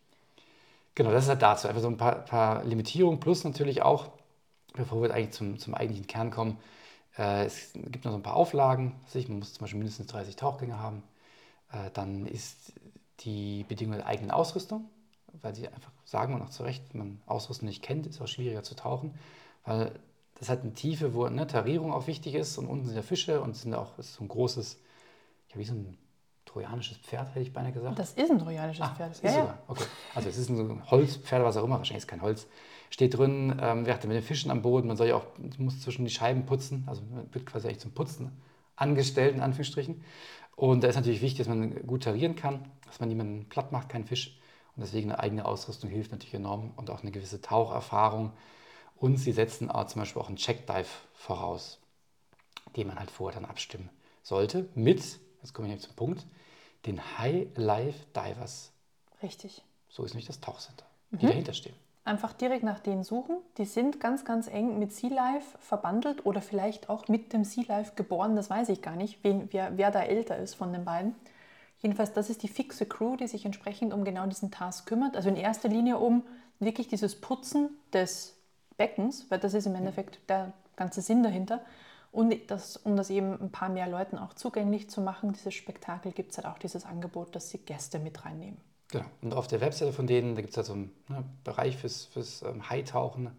Genau, 0.94 1.10
das 1.10 1.24
ist 1.24 1.28
halt 1.28 1.42
dazu. 1.42 1.68
Einfach 1.68 1.82
so 1.82 1.88
ein 1.88 1.96
paar, 1.96 2.24
paar 2.24 2.64
Limitierungen 2.64 3.20
plus 3.20 3.44
natürlich 3.44 3.82
auch, 3.82 4.08
bevor 4.74 5.02
wir 5.02 5.12
eigentlich 5.12 5.32
zum, 5.32 5.58
zum 5.58 5.74
eigentlichen 5.74 6.06
Kern 6.06 6.30
kommen, 6.30 6.58
äh, 7.18 7.44
es 7.44 7.72
gibt 7.72 8.04
noch 8.04 8.12
so 8.12 8.18
ein 8.18 8.22
paar 8.22 8.36
Auflagen. 8.36 8.94
Man 9.14 9.38
muss 9.38 9.54
zum 9.54 9.60
Beispiel 9.62 9.78
mindestens 9.78 10.06
30 10.08 10.36
Tauchgänge 10.36 10.78
haben. 10.78 11.02
Äh, 11.72 11.90
dann 11.92 12.26
ist 12.26 12.72
die 13.20 13.64
Bedingung 13.64 13.96
der 13.96 14.06
eigenen 14.06 14.30
Ausrüstung, 14.30 14.88
weil 15.42 15.54
sie 15.54 15.68
einfach 15.68 15.90
sagen 16.04 16.34
und 16.34 16.42
auch 16.42 16.50
zu 16.50 16.62
Recht, 16.62 16.82
wenn 16.92 16.98
man 16.98 17.22
Ausrüstung 17.26 17.68
nicht 17.68 17.82
kennt, 17.82 18.06
ist 18.06 18.16
es 18.16 18.20
auch 18.20 18.28
schwieriger 18.28 18.62
zu 18.62 18.74
tauchen, 18.74 19.14
weil 19.64 19.92
das 20.38 20.48
hat 20.48 20.62
eine 20.62 20.74
Tiefe, 20.74 21.14
wo 21.14 21.24
eine 21.24 21.46
Tarierung 21.46 21.92
auch 21.92 22.06
wichtig 22.06 22.34
ist 22.34 22.58
und 22.58 22.66
unten 22.66 22.86
sind 22.86 22.96
ja 22.96 23.02
Fische 23.02 23.40
und 23.40 23.50
es 23.50 23.62
sind 23.62 23.74
auch 23.74 23.98
ist 23.98 24.14
so 24.14 24.24
ein 24.24 24.28
großes, 24.28 24.78
ja 25.52 25.58
wie 25.58 25.64
so 25.64 25.74
ein 25.74 25.96
trojanisches 26.44 26.98
Pferd, 26.98 27.28
hätte 27.30 27.40
ich 27.40 27.52
beinahe 27.52 27.72
gesagt. 27.72 27.98
Das 27.98 28.12
ist 28.12 28.30
ein 28.30 28.38
trojanisches 28.38 28.84
Ah, 28.84 28.94
Pferd. 28.94 29.12
ist 29.12 29.24
Ja, 29.24 29.30
ja. 29.30 29.36
sogar. 29.40 29.58
Okay. 29.68 29.84
Also 30.14 30.28
es 30.28 30.36
ist 30.38 30.48
ein 30.50 30.82
Holzpferd, 30.90 31.42
was 31.44 31.56
auch 31.56 31.64
immer, 31.64 31.78
wahrscheinlich 31.78 32.02
ist 32.04 32.08
kein 32.08 32.22
Holz. 32.22 32.46
Steht 32.90 33.16
drin, 33.16 33.58
ähm, 33.60 33.86
wer 33.86 33.94
hat 33.94 34.04
mit 34.04 34.16
den 34.16 34.22
Fischen 34.22 34.50
am 34.50 34.62
Boden, 34.62 34.86
man 34.86 34.96
soll 34.96 35.08
ja 35.08 35.16
auch, 35.16 35.26
muss 35.58 35.80
zwischen 35.80 36.04
die 36.04 36.10
Scheiben 36.12 36.46
putzen, 36.46 36.84
also 36.86 37.02
man 37.10 37.32
wird 37.32 37.46
quasi 37.46 37.66
eigentlich 37.66 37.80
zum 37.80 37.92
Putzen 37.92 38.30
angestellt, 38.76 39.34
in 39.34 39.40
Anführungsstrichen. 39.40 40.04
Und 40.56 40.84
da 40.84 40.88
ist 40.88 40.94
natürlich 40.96 41.22
wichtig, 41.22 41.38
dass 41.38 41.48
man 41.48 41.86
gut 41.86 42.04
tarieren 42.04 42.36
kann, 42.36 42.64
dass 42.86 43.00
man 43.00 43.08
niemanden 43.08 43.48
platt 43.48 43.72
macht, 43.72 43.88
keinen 43.88 44.04
Fisch. 44.04 44.38
Und 44.76 44.82
deswegen 44.82 45.10
eine 45.10 45.20
eigene 45.20 45.44
Ausrüstung 45.44 45.90
hilft 45.90 46.12
natürlich 46.12 46.34
enorm 46.34 46.72
und 46.76 46.90
auch 46.90 47.02
eine 47.02 47.10
gewisse 47.10 47.40
Taucherfahrung. 47.40 48.32
Und 48.96 49.16
sie 49.16 49.32
setzen 49.32 49.70
auch 49.70 49.86
zum 49.86 50.02
Beispiel 50.02 50.22
auch 50.22 50.28
einen 50.28 50.36
Checkdive 50.36 50.86
voraus, 51.14 51.78
den 52.76 52.86
man 52.88 52.98
halt 52.98 53.10
vorher 53.10 53.40
dann 53.40 53.48
abstimmen 53.48 53.90
sollte 54.22 54.68
mit, 54.74 55.00
jetzt 55.42 55.52
komme 55.52 55.68
ich 55.68 55.70
nämlich 55.72 55.86
zum 55.86 55.96
Punkt, 55.96 56.26
den 56.86 57.00
High 57.18 57.48
Life 57.56 58.06
Divers. 58.14 58.72
Richtig. 59.22 59.62
So 59.88 60.04
ist 60.04 60.12
nämlich 60.12 60.26
das 60.26 60.40
Tauchcenter, 60.40 60.86
Mhm. 61.10 61.18
die 61.18 61.26
dahinter 61.26 61.52
stehen. 61.52 61.74
Einfach 62.06 62.34
direkt 62.34 62.64
nach 62.64 62.80
denen 62.80 63.02
suchen. 63.02 63.36
Die 63.56 63.64
sind 63.64 63.98
ganz, 63.98 64.26
ganz 64.26 64.46
eng 64.46 64.78
mit 64.78 64.92
Sea 64.92 65.08
Life 65.10 65.56
verbandelt 65.58 66.26
oder 66.26 66.42
vielleicht 66.42 66.90
auch 66.90 67.08
mit 67.08 67.32
dem 67.32 67.44
Sea 67.44 67.64
Life 67.66 67.92
geboren. 67.96 68.36
Das 68.36 68.50
weiß 68.50 68.68
ich 68.68 68.82
gar 68.82 68.94
nicht, 68.96 69.24
wen, 69.24 69.48
wer, 69.52 69.78
wer 69.78 69.90
da 69.90 70.02
älter 70.02 70.36
ist 70.36 70.54
von 70.54 70.72
den 70.72 70.84
beiden. 70.84 71.14
Jedenfalls, 71.78 72.12
das 72.12 72.28
ist 72.28 72.42
die 72.42 72.48
fixe 72.48 72.84
Crew, 72.86 73.16
die 73.16 73.26
sich 73.26 73.46
entsprechend 73.46 73.94
um 73.94 74.04
genau 74.04 74.26
diesen 74.26 74.50
Task 74.50 74.86
kümmert. 74.86 75.16
Also 75.16 75.30
in 75.30 75.36
erster 75.36 75.68
Linie 75.70 75.98
um 75.98 76.22
wirklich 76.58 76.88
dieses 76.88 77.18
Putzen 77.18 77.70
des 77.94 78.33
Beckens, 78.76 79.26
weil 79.30 79.38
das 79.38 79.54
ist 79.54 79.66
im 79.66 79.74
Endeffekt 79.74 80.18
der 80.28 80.52
ganze 80.76 81.00
Sinn 81.00 81.22
dahinter. 81.22 81.60
Und 82.12 82.32
das, 82.48 82.76
um 82.76 82.96
das 82.96 83.10
eben 83.10 83.40
ein 83.40 83.50
paar 83.50 83.68
mehr 83.68 83.88
Leuten 83.88 84.18
auch 84.18 84.34
zugänglich 84.34 84.88
zu 84.88 85.00
machen, 85.00 85.32
dieses 85.32 85.54
Spektakel, 85.54 86.12
gibt 86.12 86.30
es 86.30 86.38
halt 86.38 86.46
auch 86.46 86.58
dieses 86.58 86.84
Angebot, 86.84 87.34
dass 87.34 87.50
sie 87.50 87.58
Gäste 87.58 87.98
mit 87.98 88.24
reinnehmen. 88.24 88.56
Genau. 88.88 89.04
Und 89.22 89.34
auf 89.34 89.48
der 89.48 89.60
Webseite 89.60 89.92
von 89.92 90.06
denen, 90.06 90.36
da 90.36 90.40
gibt 90.40 90.52
es 90.52 90.56
halt 90.56 90.66
so 90.66 90.74
einen 90.74 90.92
ne, 91.08 91.24
Bereich 91.42 91.76
fürs, 91.76 92.04
fürs 92.04 92.42
ähm, 92.42 92.70
Hightauchen. 92.70 93.30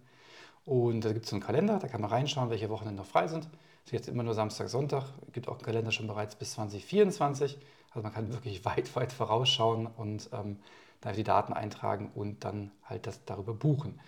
Und 0.65 1.05
da 1.05 1.13
gibt 1.13 1.25
es 1.25 1.29
so 1.29 1.37
einen 1.37 1.43
Kalender, 1.43 1.79
da 1.79 1.87
kann 1.87 2.01
man 2.01 2.09
reinschauen, 2.09 2.49
welche 2.49 2.69
Wochenende 2.69 3.01
noch 3.01 3.07
frei 3.07 3.27
sind. 3.27 3.47
Es 3.85 3.91
ist 3.91 3.91
jetzt 3.93 4.09
immer 4.09 4.23
nur 4.23 4.33
Samstag, 4.33 4.67
Sonntag. 4.67 5.05
Es 5.27 5.31
gibt 5.33 5.47
auch 5.47 5.53
einen 5.53 5.63
Kalender 5.63 5.91
schon 5.91 6.07
bereits 6.07 6.35
bis 6.35 6.53
2024. 6.53 7.57
Also 7.91 8.03
man 8.03 8.11
kann 8.11 8.33
wirklich 8.33 8.65
weit, 8.65 8.93
weit 8.95 9.13
vorausschauen 9.13 9.87
und 9.87 10.29
ähm, 10.33 10.59
da 10.99 11.13
die 11.13 11.23
Daten 11.23 11.53
eintragen 11.53 12.11
und 12.13 12.43
dann 12.43 12.71
halt 12.83 13.07
das 13.07 13.23
darüber 13.25 13.53
buchen. 13.53 13.99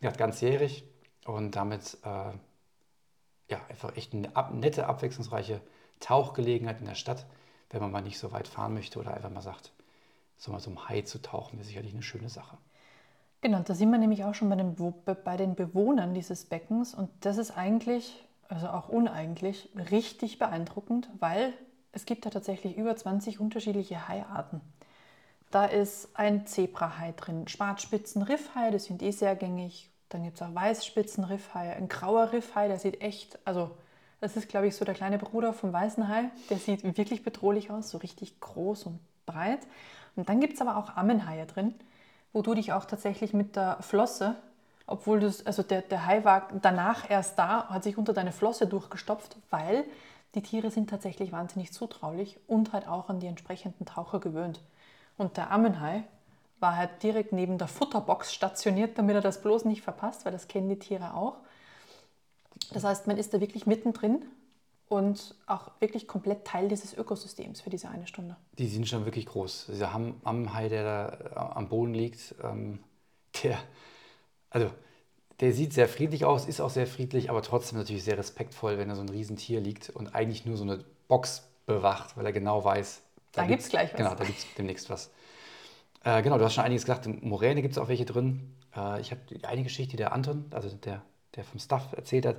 Ja, 0.00 0.10
ganzjährig 0.10 0.84
und 1.24 1.56
damit 1.56 1.98
äh, 2.04 2.32
ja, 3.50 3.60
einfach 3.68 3.96
echt 3.96 4.14
eine 4.14 4.34
ab, 4.36 4.52
nette, 4.52 4.86
abwechslungsreiche 4.86 5.60
Tauchgelegenheit 6.00 6.80
in 6.80 6.86
der 6.86 6.94
Stadt, 6.94 7.26
wenn 7.70 7.80
man 7.80 7.90
mal 7.90 8.02
nicht 8.02 8.18
so 8.18 8.32
weit 8.32 8.48
fahren 8.48 8.74
möchte 8.74 8.98
oder 8.98 9.14
einfach 9.14 9.30
mal 9.30 9.40
sagt, 9.40 9.72
so 10.36 10.52
mal 10.52 10.60
zum 10.60 10.88
Hai 10.88 11.02
zu 11.02 11.20
tauchen, 11.22 11.58
wäre 11.58 11.66
sicherlich 11.66 11.92
eine 11.92 12.02
schöne 12.02 12.28
Sache. 12.28 12.58
Genau, 13.40 13.60
da 13.60 13.74
sind 13.74 13.90
wir 13.90 13.98
nämlich 13.98 14.24
auch 14.24 14.34
schon 14.34 14.48
bei 14.48 14.56
den, 14.56 14.74
bei 15.24 15.36
den 15.36 15.54
Bewohnern 15.54 16.14
dieses 16.14 16.46
Beckens 16.46 16.94
und 16.94 17.10
das 17.20 17.36
ist 17.36 17.50
eigentlich, 17.50 18.24
also 18.48 18.68
auch 18.68 18.88
uneigentlich, 18.88 19.68
richtig 19.90 20.38
beeindruckend, 20.38 21.10
weil 21.18 21.52
es 21.92 22.06
gibt 22.06 22.24
da 22.24 22.30
tatsächlich 22.30 22.76
über 22.76 22.96
20 22.96 23.40
unterschiedliche 23.40 24.08
Haiarten. 24.08 24.60
Da 25.54 25.66
ist 25.66 26.08
ein 26.14 26.48
Zebrahai 26.48 27.14
drin, 27.16 27.46
Schwarzspitzenriffhai, 27.46 28.72
die 28.72 28.80
sind 28.80 29.00
eh 29.04 29.12
sehr 29.12 29.36
gängig. 29.36 29.88
Dann 30.08 30.24
gibt 30.24 30.34
es 30.34 30.42
auch 30.42 30.52
Weißspitzenriffhai, 30.52 31.76
ein 31.76 31.86
grauer 31.86 32.32
Riffhai, 32.32 32.66
der 32.66 32.80
sieht 32.80 33.00
echt, 33.00 33.38
also 33.46 33.70
das 34.20 34.36
ist 34.36 34.48
glaube 34.48 34.66
ich 34.66 34.74
so 34.74 34.84
der 34.84 34.94
kleine 34.94 35.16
Bruder 35.16 35.52
vom 35.52 35.72
weißen 35.72 36.08
Hai, 36.08 36.24
der 36.50 36.56
sieht 36.56 36.82
wirklich 36.98 37.22
bedrohlich 37.22 37.70
aus, 37.70 37.90
so 37.90 37.98
richtig 37.98 38.40
groß 38.40 38.86
und 38.86 38.98
breit. 39.26 39.60
Und 40.16 40.28
dann 40.28 40.40
gibt 40.40 40.54
es 40.54 40.60
aber 40.60 40.76
auch 40.76 40.96
Ammenhaie 40.96 41.46
drin, 41.46 41.72
wo 42.32 42.42
du 42.42 42.54
dich 42.54 42.72
auch 42.72 42.84
tatsächlich 42.84 43.32
mit 43.32 43.54
der 43.54 43.80
Flosse, 43.80 44.34
obwohl 44.88 45.20
du 45.20 45.32
also 45.44 45.62
der, 45.62 45.82
der 45.82 46.04
Hai 46.04 46.24
war 46.24 46.48
danach 46.62 47.08
erst 47.08 47.38
da, 47.38 47.68
hat 47.68 47.84
sich 47.84 47.96
unter 47.96 48.12
deine 48.12 48.32
Flosse 48.32 48.66
durchgestopft, 48.66 49.36
weil 49.50 49.84
die 50.34 50.42
Tiere 50.42 50.72
sind 50.72 50.90
tatsächlich 50.90 51.30
wahnsinnig 51.30 51.72
zutraulich 51.72 52.40
und 52.48 52.72
halt 52.72 52.88
auch 52.88 53.08
an 53.08 53.20
die 53.20 53.28
entsprechenden 53.28 53.86
Taucher 53.86 54.18
gewöhnt. 54.18 54.60
Und 55.16 55.36
der 55.36 55.50
Ammenhai 55.50 56.04
war 56.60 56.76
halt 56.76 57.02
direkt 57.02 57.32
neben 57.32 57.58
der 57.58 57.68
Futterbox 57.68 58.32
stationiert, 58.32 58.98
damit 58.98 59.16
er 59.16 59.20
das 59.20 59.42
bloß 59.42 59.64
nicht 59.66 59.82
verpasst, 59.82 60.24
weil 60.24 60.32
das 60.32 60.48
kennen 60.48 60.68
die 60.68 60.78
Tiere 60.78 61.14
auch. 61.14 61.36
Das 62.72 62.84
heißt, 62.84 63.06
man 63.06 63.16
ist 63.16 63.34
da 63.34 63.40
wirklich 63.40 63.66
mittendrin 63.66 64.24
und 64.88 65.34
auch 65.46 65.70
wirklich 65.80 66.06
komplett 66.08 66.44
Teil 66.46 66.68
dieses 66.68 66.96
Ökosystems 66.96 67.60
für 67.60 67.70
diese 67.70 67.88
eine 67.88 68.06
Stunde. 68.06 68.36
Die 68.58 68.68
sind 68.68 68.88
schon 68.88 69.04
wirklich 69.04 69.26
groß. 69.26 69.66
Dieser 69.70 69.92
Ammenhai, 69.92 70.68
der 70.68 70.84
da 70.84 71.52
am 71.54 71.68
Boden 71.68 71.94
liegt, 71.94 72.34
ähm, 72.42 72.80
der, 73.42 73.58
also 74.50 74.70
der 75.40 75.52
sieht 75.52 75.72
sehr 75.72 75.88
friedlich 75.88 76.24
aus, 76.24 76.46
ist 76.46 76.60
auch 76.60 76.70
sehr 76.70 76.86
friedlich, 76.86 77.28
aber 77.28 77.42
trotzdem 77.42 77.78
natürlich 77.78 78.04
sehr 78.04 78.18
respektvoll, 78.18 78.78
wenn 78.78 78.88
da 78.88 78.94
so 78.94 79.02
ein 79.02 79.08
Riesentier 79.08 79.60
liegt 79.60 79.90
und 79.90 80.14
eigentlich 80.14 80.46
nur 80.46 80.56
so 80.56 80.64
eine 80.64 80.84
Box 81.08 81.48
bewacht, 81.66 82.16
weil 82.16 82.26
er 82.26 82.32
genau 82.32 82.64
weiß, 82.64 83.02
da, 83.34 83.42
da 83.42 83.48
gibt 83.48 83.62
es 83.62 83.68
gleich 83.68 83.92
was. 83.92 83.96
Genau, 83.96 84.14
da 84.14 84.24
gibt 84.24 84.38
es 84.38 84.46
demnächst 84.56 84.90
was. 84.90 85.10
Äh, 86.04 86.22
genau, 86.22 86.38
du 86.38 86.44
hast 86.44 86.54
schon 86.54 86.64
einiges 86.64 86.84
gesagt. 86.84 87.06
In 87.06 87.26
Moräne 87.28 87.62
gibt 87.62 87.72
es 87.72 87.78
auch 87.78 87.88
welche 87.88 88.04
drin. 88.04 88.54
Äh, 88.76 89.00
ich 89.00 89.10
habe 89.10 89.20
eine 89.42 89.62
Geschichte, 89.62 89.92
die 89.92 89.96
der 89.96 90.12
Anton, 90.12 90.46
also 90.50 90.68
der, 90.68 91.02
der 91.34 91.44
vom 91.44 91.58
Staff 91.58 91.92
erzählt 91.92 92.26
hat, 92.26 92.36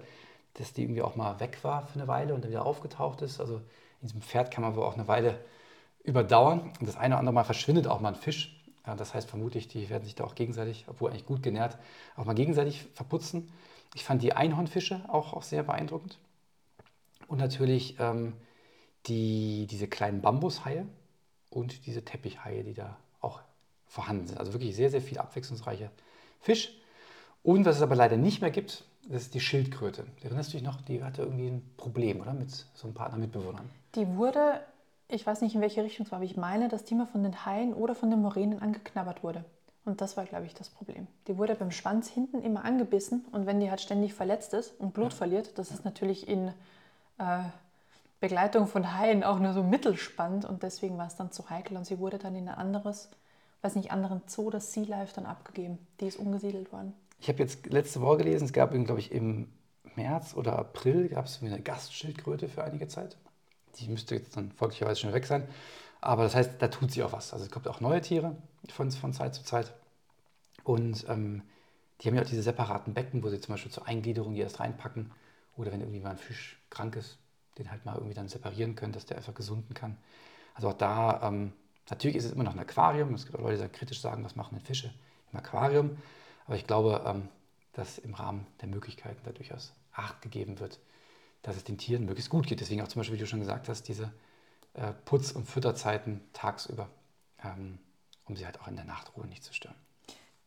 dass 0.53 0.73
die 0.73 0.83
irgendwie 0.83 1.01
auch 1.01 1.15
mal 1.15 1.39
weg 1.39 1.63
war 1.63 1.87
für 1.87 1.99
eine 1.99 2.07
Weile 2.07 2.33
und 2.33 2.43
dann 2.43 2.51
wieder 2.51 2.65
aufgetaucht 2.65 3.21
ist. 3.21 3.39
Also 3.39 3.57
in 4.01 4.07
diesem 4.07 4.21
Pferd 4.21 4.51
kann 4.51 4.63
man 4.63 4.75
wohl 4.75 4.83
auch 4.83 4.93
eine 4.93 5.07
Weile 5.07 5.39
überdauern. 6.03 6.73
Und 6.79 6.87
das 6.87 6.95
eine 6.95 7.15
oder 7.15 7.19
andere 7.19 7.33
Mal 7.33 7.43
verschwindet 7.43 7.87
auch 7.87 7.99
mal 7.99 8.09
ein 8.09 8.15
Fisch. 8.15 8.63
Ja, 8.85 8.95
das 8.95 9.13
heißt 9.13 9.29
vermutlich, 9.29 9.67
die 9.67 9.89
werden 9.89 10.03
sich 10.03 10.15
da 10.15 10.23
auch 10.23 10.35
gegenseitig, 10.35 10.85
obwohl 10.87 11.09
eigentlich 11.09 11.25
gut 11.25 11.41
genährt, 11.41 11.77
auch 12.15 12.25
mal 12.25 12.35
gegenseitig 12.35 12.85
verputzen. 12.93 13.51
Ich 13.95 14.03
fand 14.03 14.21
die 14.21 14.33
Einhornfische 14.33 15.01
auch, 15.07 15.33
auch 15.33 15.41
sehr 15.41 15.63
beeindruckend. 15.63 16.19
Und 17.27 17.39
natürlich 17.39 17.99
ähm, 17.99 18.33
die, 19.07 19.67
diese 19.69 19.88
kleinen 19.88 20.21
Bambushaie 20.21 20.85
und 21.50 21.85
diese 21.85 22.03
Teppichhaie, 22.03 22.63
die 22.63 22.74
da 22.74 22.97
auch 23.21 23.41
vorhanden 23.88 24.27
sind. 24.27 24.39
Also 24.39 24.53
wirklich 24.53 24.75
sehr, 24.75 24.89
sehr 24.89 25.01
viel 25.01 25.17
abwechslungsreicher 25.17 25.91
Fisch. 26.39 26.75
Und 27.43 27.65
was 27.65 27.77
es 27.77 27.81
aber 27.81 27.95
leider 27.95 28.17
nicht 28.17 28.41
mehr 28.41 28.51
gibt, 28.51 28.83
das 29.07 29.24
ist 29.24 29.33
die 29.35 29.39
Schildkröte. 29.39 30.05
Erinnerst 30.24 30.50
du 30.50 30.57
dich 30.57 30.65
noch, 30.65 30.81
die 30.81 31.03
hatte 31.03 31.21
irgendwie 31.21 31.47
ein 31.47 31.71
Problem, 31.77 32.21
oder? 32.21 32.33
Mit 32.33 32.50
so 32.51 32.88
einem 32.88 32.95
Partner 32.95 33.19
Mitbewohnern. 33.19 33.69
Die 33.93 34.07
wurde, 34.15 34.62
ich 35.07 35.25
weiß 35.25 35.41
nicht 35.41 35.53
in 35.53 35.62
welche 35.62 35.83
Richtung 35.83 36.05
es 36.05 36.12
war, 36.12 36.17
aber 36.17 36.25
ich 36.25 36.38
meine, 36.38 36.69
dass 36.69 36.85
die 36.85 36.95
mal 36.95 37.05
von 37.05 37.21
den 37.21 37.45
Haien 37.45 37.74
oder 37.74 37.93
von 37.93 38.09
den 38.09 38.21
Moränen 38.21 38.59
angeknabbert 38.59 39.24
wurde. 39.24 39.45
Und 39.85 40.01
das 40.01 40.17
war, 40.17 40.25
glaube 40.25 40.47
ich, 40.47 40.55
das 40.55 40.69
Problem. 40.69 41.07
Die 41.27 41.38
wurde 41.38 41.53
beim 41.53 41.69
Schwanz 41.69 42.09
hinten 42.09 42.41
immer 42.41 42.65
angebissen 42.65 43.24
und 43.31 43.45
wenn 43.45 43.59
die 43.59 43.69
halt 43.69 43.81
ständig 43.81 44.15
verletzt 44.15 44.55
ist 44.55 44.74
und 44.79 44.95
Blut 44.95 45.12
ja. 45.12 45.17
verliert, 45.17 45.57
das 45.59 45.69
ist 45.69 45.85
natürlich 45.85 46.27
in 46.27 46.47
äh, 47.19 47.43
Begleitung 48.25 48.65
von 48.65 48.98
Haien 48.98 49.24
auch 49.24 49.38
nur 49.38 49.53
so 49.53 49.62
mittelspannend 49.62 50.46
und 50.46 50.63
deswegen 50.63 50.98
war 50.98 51.05
es 51.05 51.15
dann 51.15 51.32
zu 51.32 51.48
heikel 51.51 51.77
und 51.77 51.86
sie 51.86 52.00
wurde 52.00 52.17
dann 52.17 52.34
in 52.34 52.50
ein 52.50 52.55
anderes, 52.55 53.12
weiß 53.62 53.75
nicht, 53.75 53.91
anderen 53.91 54.24
Zoo, 54.25 54.50
das 54.50 54.74
Sea 54.74 54.84
Life, 54.88 55.13
dann 55.13 55.27
abgegeben. 55.27 55.77
Die 56.00 56.08
ist 56.08 56.17
umgesiedelt 56.17 56.72
worden. 56.72 56.94
Ich 57.20 57.29
habe 57.29 57.38
jetzt 57.38 57.67
letzte 57.67 58.01
Woche 58.01 58.17
gelesen, 58.17 58.46
es 58.46 58.51
gab, 58.53 58.72
glaube 58.72 59.00
ich, 59.00 59.12
im 59.12 59.53
März 59.96 60.34
oder 60.36 60.58
April 60.58 61.08
gab 61.10 61.25
es 61.25 61.39
eine 61.44 61.62
Gastschildkröte 61.62 62.50
für 62.50 62.63
einige 62.63 62.88
Zeit. 62.88 63.15
Die 63.75 63.88
müsste 63.89 64.15
jetzt 64.15 64.36
dann 64.36 64.51
folglicherweise 64.51 65.01
schon 65.01 65.13
weg 65.13 65.27
sein. 65.27 65.48
Aber 66.01 66.24
das 66.24 66.34
heißt, 66.34 66.53
da 66.58 66.67
tut 66.70 66.91
sie 66.91 67.03
auch 67.03 67.13
was. 67.13 67.32
Also 67.32 67.46
es 67.46 67.51
kommt 67.51 67.67
auch 67.67 67.79
neue 67.79 68.01
Tiere 68.01 68.36
von, 68.70 68.89
von 68.89 69.13
Zeit 69.13 69.36
zu 69.36 69.44
Zeit. 69.44 69.72
Und 70.63 71.05
ähm, 71.10 71.44
die 72.01 72.08
haben 72.08 72.15
ja 72.15 72.24
auch 72.24 72.27
diese 72.27 72.41
separaten 72.41 72.96
Becken, 72.96 73.22
wo 73.22 73.29
sie 73.29 73.39
zum 73.39 73.53
Beispiel 73.53 73.72
zur 73.72 73.88
Eingliederung 73.88 74.34
die 74.34 74.41
erst 74.41 74.60
reinpacken. 74.60 75.12
Oder 75.58 75.72
wenn 75.72 75.82
irgendwie 75.82 76.00
mal 76.00 76.10
ein 76.10 76.17
Fisch 76.17 76.60
krank 76.72 76.96
ist, 76.96 77.20
den 77.57 77.71
halt 77.71 77.85
mal 77.85 77.95
irgendwie 77.95 78.13
dann 78.13 78.27
separieren 78.27 78.75
können, 78.75 78.93
dass 78.93 79.05
der 79.05 79.17
einfach 79.17 79.33
gesunden 79.33 79.74
kann. 79.74 79.97
Also 80.53 80.69
auch 80.69 80.74
da, 80.74 81.21
ähm, 81.24 81.53
natürlich 81.89 82.15
ist 82.15 82.25
es 82.25 82.31
immer 82.31 82.43
noch 82.43 82.53
ein 82.53 82.59
Aquarium. 82.59 83.13
Es 83.13 83.25
gibt 83.25 83.38
auch 83.38 83.43
Leute, 83.43 83.62
die 83.62 83.69
kritisch 83.69 84.01
sagen, 84.01 84.24
was 84.24 84.35
machen 84.35 84.55
denn 84.55 84.65
Fische 84.65 84.93
im 85.31 85.39
Aquarium? 85.39 85.97
Aber 86.45 86.55
ich 86.55 86.67
glaube, 86.67 87.03
ähm, 87.05 87.29
dass 87.74 87.97
im 87.97 88.13
Rahmen 88.13 88.47
der 88.62 88.69
Möglichkeiten 88.69 89.21
da 89.24 89.31
durchaus 89.31 89.74
Acht 89.93 90.21
gegeben 90.21 90.59
wird, 90.59 90.79
dass 91.41 91.55
es 91.55 91.63
den 91.63 91.77
Tieren 91.77 92.05
möglichst 92.05 92.29
gut 92.29 92.47
geht. 92.47 92.59
Deswegen 92.59 92.81
auch 92.81 92.88
zum 92.88 93.00
Beispiel, 93.00 93.15
wie 93.15 93.21
du 93.21 93.27
schon 93.27 93.39
gesagt 93.39 93.69
hast, 93.69 93.83
diese 93.88 94.12
äh, 94.74 94.93
Putz- 95.05 95.31
und 95.31 95.45
Fütterzeiten 95.45 96.21
tagsüber, 96.33 96.89
ähm, 97.43 97.79
um 98.25 98.35
sie 98.35 98.45
halt 98.45 98.59
auch 98.62 98.67
in 98.67 98.75
der 98.75 98.85
Nachtruhe 98.85 99.25
nicht 99.27 99.43
zu 99.43 99.53
stören. 99.53 99.75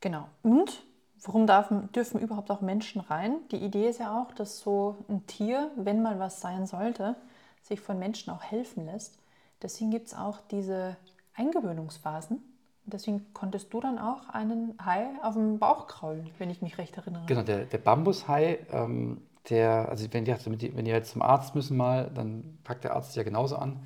Genau. 0.01 0.29
Und 0.43 0.83
Warum 1.23 1.47
darf, 1.47 1.73
dürfen 1.95 2.21
überhaupt 2.21 2.51
auch 2.51 2.61
Menschen 2.61 3.01
rein? 3.01 3.37
Die 3.51 3.57
Idee 3.57 3.89
ist 3.89 4.01
ja 4.01 4.21
auch, 4.21 4.33
dass 4.33 4.61
so 4.61 5.05
ein 5.09 5.27
Tier, 5.27 5.71
wenn 5.77 6.03
mal 6.03 6.19
was 6.19 6.41
sein 6.41 6.67
sollte, 6.67 7.17
sich 7.63 7.81
von 7.81 7.99
Menschen 7.99 8.33
auch 8.33 8.43
helfen 8.43 8.87
lässt. 8.87 9.19
Deswegen 9.63 9.91
gibt 9.91 10.09
es 10.09 10.15
auch 10.15 10.39
diese 10.51 10.97
Eingewöhnungsphasen. 11.35 12.43
Deswegen 12.85 13.27
konntest 13.35 13.73
du 13.73 13.81
dann 13.81 13.99
auch 13.99 14.29
einen 14.31 14.75
Hai 14.83 15.09
auf 15.23 15.35
dem 15.35 15.59
Bauch 15.59 15.87
kraulen, 15.89 16.31
wenn 16.39 16.51
ich 16.51 16.63
mich 16.63 16.79
recht 16.79 16.97
erinnere. 16.97 17.27
Genau, 17.27 17.43
der, 17.43 17.67
der 17.67 17.79
Bambushai, 17.79 18.67
ähm, 18.71 19.21
der, 19.51 19.89
also 19.89 20.07
wenn 20.13 20.25
die, 20.25 20.77
wenn 20.77 20.85
die 20.85 20.91
jetzt 20.91 21.13
zum 21.13 21.23
Arzt 21.23 21.55
müssen 21.55 21.77
mal, 21.77 22.11
dann 22.15 22.59
packt 22.65 22.85
der 22.85 22.95
Arzt 22.95 23.15
ja 23.17 23.25
genauso 23.25 23.57
an. 23.57 23.81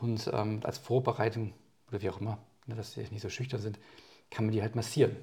Und 0.00 0.30
ähm, 0.32 0.60
als 0.62 0.78
Vorbereitung 0.78 1.52
oder 1.88 2.00
wie 2.00 2.10
auch 2.10 2.20
immer, 2.20 2.38
ne, 2.66 2.76
dass 2.76 2.92
sie 2.92 3.00
nicht 3.10 3.22
so 3.22 3.28
schüchtern 3.28 3.60
sind, 3.60 3.78
kann 4.30 4.44
man 4.44 4.52
die 4.52 4.62
halt 4.62 4.76
massieren. 4.76 5.16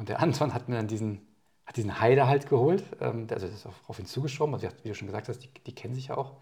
Und 0.00 0.08
der 0.08 0.22
Anton 0.22 0.54
hat 0.54 0.66
mir 0.70 0.76
dann 0.76 0.88
diesen, 0.88 1.20
hat 1.66 1.76
diesen 1.76 2.00
Heider 2.00 2.26
halt 2.26 2.48
geholt. 2.48 2.82
Ähm, 3.02 3.26
also 3.30 3.46
das 3.46 3.54
ist 3.54 3.66
auf, 3.66 3.74
auf 3.86 3.98
ihn 3.98 4.06
zugeschoben. 4.06 4.54
Also 4.54 4.66
wie 4.82 4.88
du 4.88 4.94
schon 4.94 5.06
gesagt 5.06 5.28
hast, 5.28 5.40
die, 5.40 5.50
die 5.66 5.74
kennen 5.74 5.94
sich 5.94 6.06
ja 6.06 6.16
auch. 6.16 6.36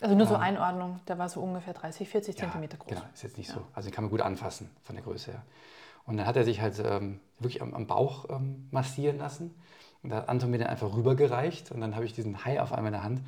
Also 0.00 0.16
nur 0.16 0.26
so 0.26 0.34
ähm, 0.34 0.40
Einordnung, 0.40 0.98
der 1.06 1.16
war 1.16 1.28
so 1.28 1.40
ungefähr 1.40 1.74
30, 1.74 2.08
40 2.08 2.34
ja, 2.34 2.40
Zentimeter 2.40 2.76
groß. 2.76 2.88
Genau, 2.88 3.02
ist 3.14 3.22
jetzt 3.22 3.38
nicht 3.38 3.50
ja. 3.50 3.54
so. 3.54 3.60
Also 3.72 3.88
den 3.88 3.94
kann 3.94 4.02
man 4.02 4.10
gut 4.10 4.20
anfassen 4.20 4.68
von 4.82 4.96
der 4.96 5.04
Größe 5.04 5.30
her. 5.30 5.42
Und 6.06 6.16
dann 6.16 6.26
hat 6.26 6.34
er 6.34 6.42
sich 6.42 6.60
halt 6.60 6.82
ähm, 6.84 7.20
wirklich 7.38 7.62
am, 7.62 7.72
am 7.72 7.86
Bauch 7.86 8.28
ähm, 8.30 8.66
massieren 8.72 9.18
lassen. 9.18 9.54
Und 10.02 10.10
da 10.10 10.16
hat 10.16 10.28
Anton 10.28 10.50
mir 10.50 10.58
den 10.58 10.66
einfach 10.66 10.92
rübergereicht. 10.92 11.70
Und 11.70 11.82
dann 11.82 11.94
habe 11.94 12.06
ich 12.06 12.14
diesen 12.14 12.44
Hai 12.44 12.60
auf 12.60 12.72
einmal 12.72 12.88
in 12.88 12.94
der 12.94 13.04
Hand 13.04 13.20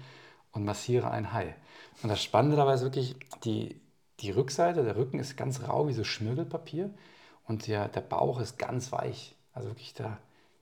und 0.50 0.64
massiere 0.64 1.12
einen 1.12 1.32
Hai. 1.32 1.54
Und 2.02 2.08
das 2.08 2.20
Spannende 2.20 2.56
dabei 2.56 2.74
ist 2.74 2.82
wirklich, 2.82 3.14
die, 3.44 3.80
die 4.18 4.32
Rückseite, 4.32 4.82
der 4.82 4.96
Rücken 4.96 5.20
ist 5.20 5.36
ganz 5.36 5.62
rau 5.68 5.86
wie 5.86 5.92
so 5.92 6.02
Schmirgelpapier. 6.02 6.90
Und 7.44 7.68
der, 7.68 7.86
der 7.86 8.00
Bauch 8.00 8.40
ist 8.40 8.58
ganz 8.58 8.90
weich. 8.90 9.35
Also 9.56 9.70
wirklich 9.70 9.94
da, 9.94 10.18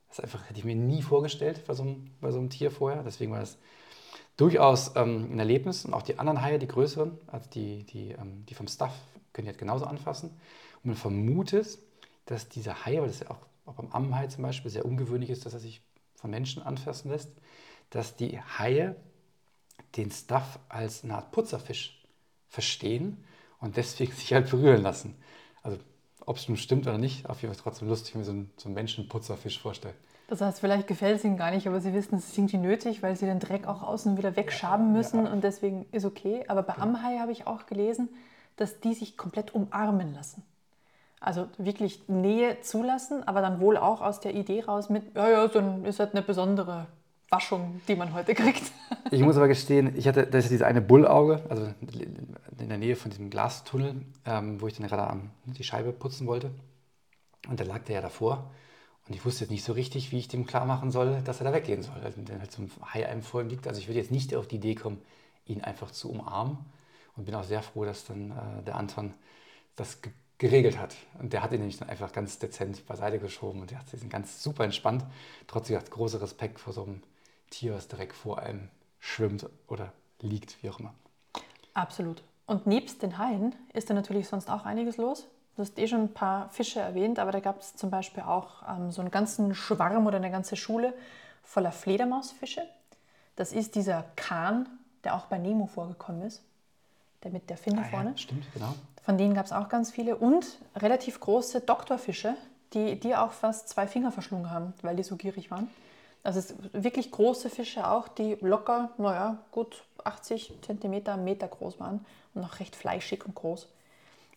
das 0.08 0.20
einfach, 0.20 0.48
hätte 0.48 0.58
ich 0.58 0.64
mir 0.64 0.76
nie 0.76 1.02
vorgestellt 1.02 1.64
bei 1.66 1.74
so 1.74 1.82
einem, 1.82 2.10
bei 2.20 2.30
so 2.30 2.38
einem 2.38 2.48
Tier 2.48 2.70
vorher. 2.70 3.02
Deswegen 3.02 3.32
war 3.32 3.40
das 3.40 3.58
durchaus 4.36 4.94
ähm, 4.94 5.32
ein 5.32 5.38
Erlebnis. 5.40 5.84
Und 5.84 5.94
auch 5.94 6.02
die 6.02 6.18
anderen 6.18 6.42
Haie, 6.42 6.60
die 6.60 6.68
größeren, 6.68 7.18
also 7.26 7.50
die, 7.50 7.84
die, 7.84 8.12
ähm, 8.12 8.46
die 8.46 8.54
vom 8.54 8.68
Stuff, 8.68 8.92
können 9.32 9.46
die 9.46 9.50
halt 9.50 9.58
genauso 9.58 9.84
anfassen. 9.84 10.30
Und 10.82 10.90
man 10.90 10.96
vermutet, 10.96 11.78
dass 12.26 12.48
diese 12.48 12.86
Haie, 12.86 13.00
weil 13.00 13.08
das 13.08 13.20
ja 13.20 13.30
auch, 13.30 13.40
auch 13.66 13.74
beim 13.74 13.90
Ammenhai 13.90 14.28
zum 14.28 14.44
Beispiel 14.44 14.70
sehr 14.70 14.86
ungewöhnlich 14.86 15.30
ist, 15.30 15.44
dass 15.44 15.54
er 15.54 15.60
sich 15.60 15.82
von 16.14 16.30
Menschen 16.30 16.62
anfassen 16.62 17.10
lässt, 17.10 17.32
dass 17.90 18.14
die 18.14 18.40
Haie 18.40 18.94
den 19.96 20.12
Stuff 20.12 20.60
als 20.68 21.02
eine 21.02 21.16
Art 21.16 21.32
Putzerfisch 21.32 22.00
verstehen 22.48 23.24
und 23.58 23.76
deswegen 23.76 24.12
sich 24.16 24.32
halt 24.32 24.50
berühren 24.50 24.82
lassen. 24.82 25.16
Also 25.64 25.78
ob 26.26 26.36
es 26.36 26.48
nun 26.48 26.56
stimmt 26.56 26.86
oder 26.86 26.98
nicht, 26.98 27.28
auf 27.28 27.42
jeden 27.42 27.54
Fall 27.54 27.62
trotzdem 27.62 27.88
lustig, 27.88 28.14
mir 28.14 28.24
so 28.24 28.32
einen, 28.32 28.50
so 28.56 28.66
einen 28.68 28.74
Menschenputzerfisch 28.74 29.60
vorstellen. 29.60 29.94
Das 30.28 30.40
heißt, 30.40 30.60
vielleicht 30.60 30.86
gefällt 30.86 31.18
es 31.18 31.24
ihnen 31.24 31.36
gar 31.36 31.50
nicht, 31.50 31.66
aber 31.66 31.80
sie 31.80 31.92
wissen, 31.92 32.16
es 32.16 32.28
ist 32.28 32.38
irgendwie 32.38 32.56
nötig, 32.56 33.02
weil 33.02 33.14
sie 33.14 33.26
den 33.26 33.40
Dreck 33.40 33.66
auch 33.66 33.82
außen 33.82 34.16
wieder 34.16 34.36
wegschaben 34.36 34.92
müssen 34.92 35.26
ja. 35.26 35.32
und 35.32 35.44
deswegen 35.44 35.86
ist 35.92 36.04
okay. 36.04 36.44
Aber 36.48 36.62
bei 36.62 36.76
Amhai 36.76 37.18
habe 37.18 37.32
ich 37.32 37.46
auch 37.46 37.66
gelesen, 37.66 38.08
dass 38.56 38.80
die 38.80 38.94
sich 38.94 39.16
komplett 39.18 39.54
umarmen 39.54 40.14
lassen. 40.14 40.42
Also 41.20 41.48
wirklich 41.58 42.08
Nähe 42.08 42.60
zulassen, 42.60 43.26
aber 43.26 43.40
dann 43.42 43.60
wohl 43.60 43.76
auch 43.76 44.00
aus 44.00 44.20
der 44.20 44.34
Idee 44.34 44.62
raus 44.62 44.88
mit, 44.88 45.14
ja, 45.14 45.28
ja, 45.28 45.48
so 45.48 45.60
ist 45.84 46.00
halt 46.00 46.12
eine 46.12 46.22
besondere 46.22 46.86
Waschung, 47.34 47.80
die 47.88 47.96
man 47.96 48.14
heute 48.14 48.34
kriegt. 48.34 48.70
Ich 49.10 49.20
muss 49.20 49.36
aber 49.36 49.48
gestehen, 49.48 49.96
ich 49.96 50.06
hatte 50.06 50.26
das 50.26 50.44
ist 50.44 50.50
dieses 50.50 50.66
eine 50.66 50.80
Bullauge, 50.80 51.42
also 51.48 51.74
in 52.58 52.68
der 52.68 52.78
Nähe 52.78 52.96
von 52.96 53.10
diesem 53.10 53.28
Glastunnel, 53.28 54.02
ähm, 54.24 54.60
wo 54.60 54.68
ich 54.68 54.76
dann 54.76 54.86
gerade 54.86 55.20
die 55.46 55.64
Scheibe 55.64 55.92
putzen 55.92 56.26
wollte. 56.26 56.50
Und 57.48 57.58
da 57.58 57.64
lag 57.64 57.82
der 57.84 57.96
ja 57.96 58.00
davor. 58.00 58.50
Und 59.06 59.14
ich 59.14 59.24
wusste 59.24 59.44
jetzt 59.44 59.50
nicht 59.50 59.64
so 59.64 59.72
richtig, 59.72 60.12
wie 60.12 60.18
ich 60.18 60.28
dem 60.28 60.46
klar 60.46 60.64
machen 60.64 60.90
soll, 60.90 61.20
dass 61.24 61.40
er 61.40 61.44
da 61.44 61.52
weggehen 61.52 61.82
soll. 61.82 62.00
Also, 62.02 62.16
wenn 62.16 62.40
halt 62.40 62.58
ein 62.58 62.70
Hai 62.94 63.06
einem 63.06 63.22
vor 63.22 63.42
ihm 63.42 63.48
liegt. 63.48 63.66
Also 63.68 63.80
ich 63.80 63.88
würde 63.88 63.98
jetzt 63.98 64.10
nicht 64.10 64.34
auf 64.34 64.48
die 64.48 64.56
Idee 64.56 64.74
kommen, 64.74 65.02
ihn 65.44 65.60
einfach 65.60 65.90
zu 65.90 66.10
umarmen. 66.10 66.58
Und 67.16 67.26
bin 67.26 67.34
auch 67.34 67.44
sehr 67.44 67.62
froh, 67.62 67.84
dass 67.84 68.06
dann 68.06 68.30
äh, 68.30 68.62
der 68.64 68.76
Anton 68.76 69.12
das 69.76 69.98
geregelt 70.38 70.78
hat. 70.78 70.96
Und 71.20 71.32
der 71.32 71.42
hat 71.42 71.52
ihn 71.52 71.58
nämlich 71.58 71.78
dann 71.78 71.88
einfach 71.88 72.12
ganz 72.12 72.38
dezent 72.38 72.86
beiseite 72.86 73.18
geschoben 73.18 73.60
und 73.60 73.70
der 73.70 73.78
hat 73.78 73.88
sich 73.88 74.08
ganz 74.08 74.42
super 74.42 74.64
entspannt. 74.64 75.04
Trotzdem 75.46 75.76
hat 75.76 75.90
großer 75.90 76.20
Respekt 76.20 76.58
vor 76.58 76.72
so 76.72 76.84
einem 76.84 77.02
Tier, 77.54 77.74
was 77.74 77.86
direkt 77.86 78.14
vor 78.14 78.40
einem 78.40 78.68
schwimmt 78.98 79.48
oder 79.68 79.92
liegt, 80.20 80.60
wie 80.62 80.70
auch 80.70 80.80
immer. 80.80 80.92
Absolut. 81.72 82.22
Und 82.46 82.66
nebst 82.66 83.02
den 83.02 83.18
Haien 83.18 83.54
ist 83.72 83.88
da 83.88 83.94
natürlich 83.94 84.28
sonst 84.28 84.50
auch 84.50 84.64
einiges 84.64 84.96
los. 84.96 85.28
Du 85.54 85.62
hast 85.62 85.78
eh 85.78 85.86
schon 85.86 86.02
ein 86.02 86.12
paar 86.12 86.48
Fische 86.48 86.80
erwähnt, 86.80 87.20
aber 87.20 87.30
da 87.30 87.38
gab 87.38 87.60
es 87.60 87.76
zum 87.76 87.90
Beispiel 87.90 88.24
auch 88.24 88.68
ähm, 88.68 88.90
so 88.90 89.00
einen 89.00 89.12
ganzen 89.12 89.54
Schwarm 89.54 90.06
oder 90.06 90.16
eine 90.16 90.32
ganze 90.32 90.56
Schule 90.56 90.94
voller 91.44 91.70
Fledermausfische. 91.70 92.62
Das 93.36 93.52
ist 93.52 93.76
dieser 93.76 94.04
Kahn, 94.16 94.68
der 95.04 95.14
auch 95.14 95.26
bei 95.26 95.38
Nemo 95.38 95.66
vorgekommen 95.66 96.22
ist, 96.22 96.42
der 97.22 97.30
mit 97.30 97.48
der 97.50 97.56
Finne 97.56 97.82
ah, 97.82 97.88
vorne. 97.88 98.10
Ja, 98.10 98.16
stimmt, 98.16 98.52
genau. 98.52 98.74
Von 99.04 99.16
denen 99.16 99.34
gab 99.34 99.46
es 99.46 99.52
auch 99.52 99.68
ganz 99.68 99.92
viele 99.92 100.16
und 100.16 100.58
relativ 100.74 101.20
große 101.20 101.60
Doktorfische, 101.60 102.34
die, 102.72 102.98
die 102.98 103.14
auch 103.14 103.30
fast 103.30 103.68
zwei 103.68 103.86
Finger 103.86 104.10
verschlungen 104.10 104.50
haben, 104.50 104.72
weil 104.82 104.96
die 104.96 105.04
so 105.04 105.14
gierig 105.14 105.52
waren. 105.52 105.68
Also 106.24 106.38
es 106.38 106.54
wirklich 106.72 107.10
große 107.10 107.50
Fische 107.50 107.88
auch, 107.88 108.08
die 108.08 108.38
locker, 108.40 108.90
naja, 108.96 109.38
gut 109.52 109.84
80 110.02 110.54
Zentimeter, 110.62 111.18
Meter 111.18 111.46
groß 111.46 111.78
waren 111.78 112.04
und 112.34 112.42
noch 112.42 112.60
recht 112.60 112.74
fleischig 112.74 113.24
und 113.26 113.34
groß. 113.34 113.68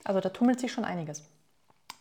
Also 0.04 0.20
da 0.20 0.30
tummelt 0.30 0.60
sich 0.60 0.72
schon 0.72 0.84
einiges. 0.84 1.24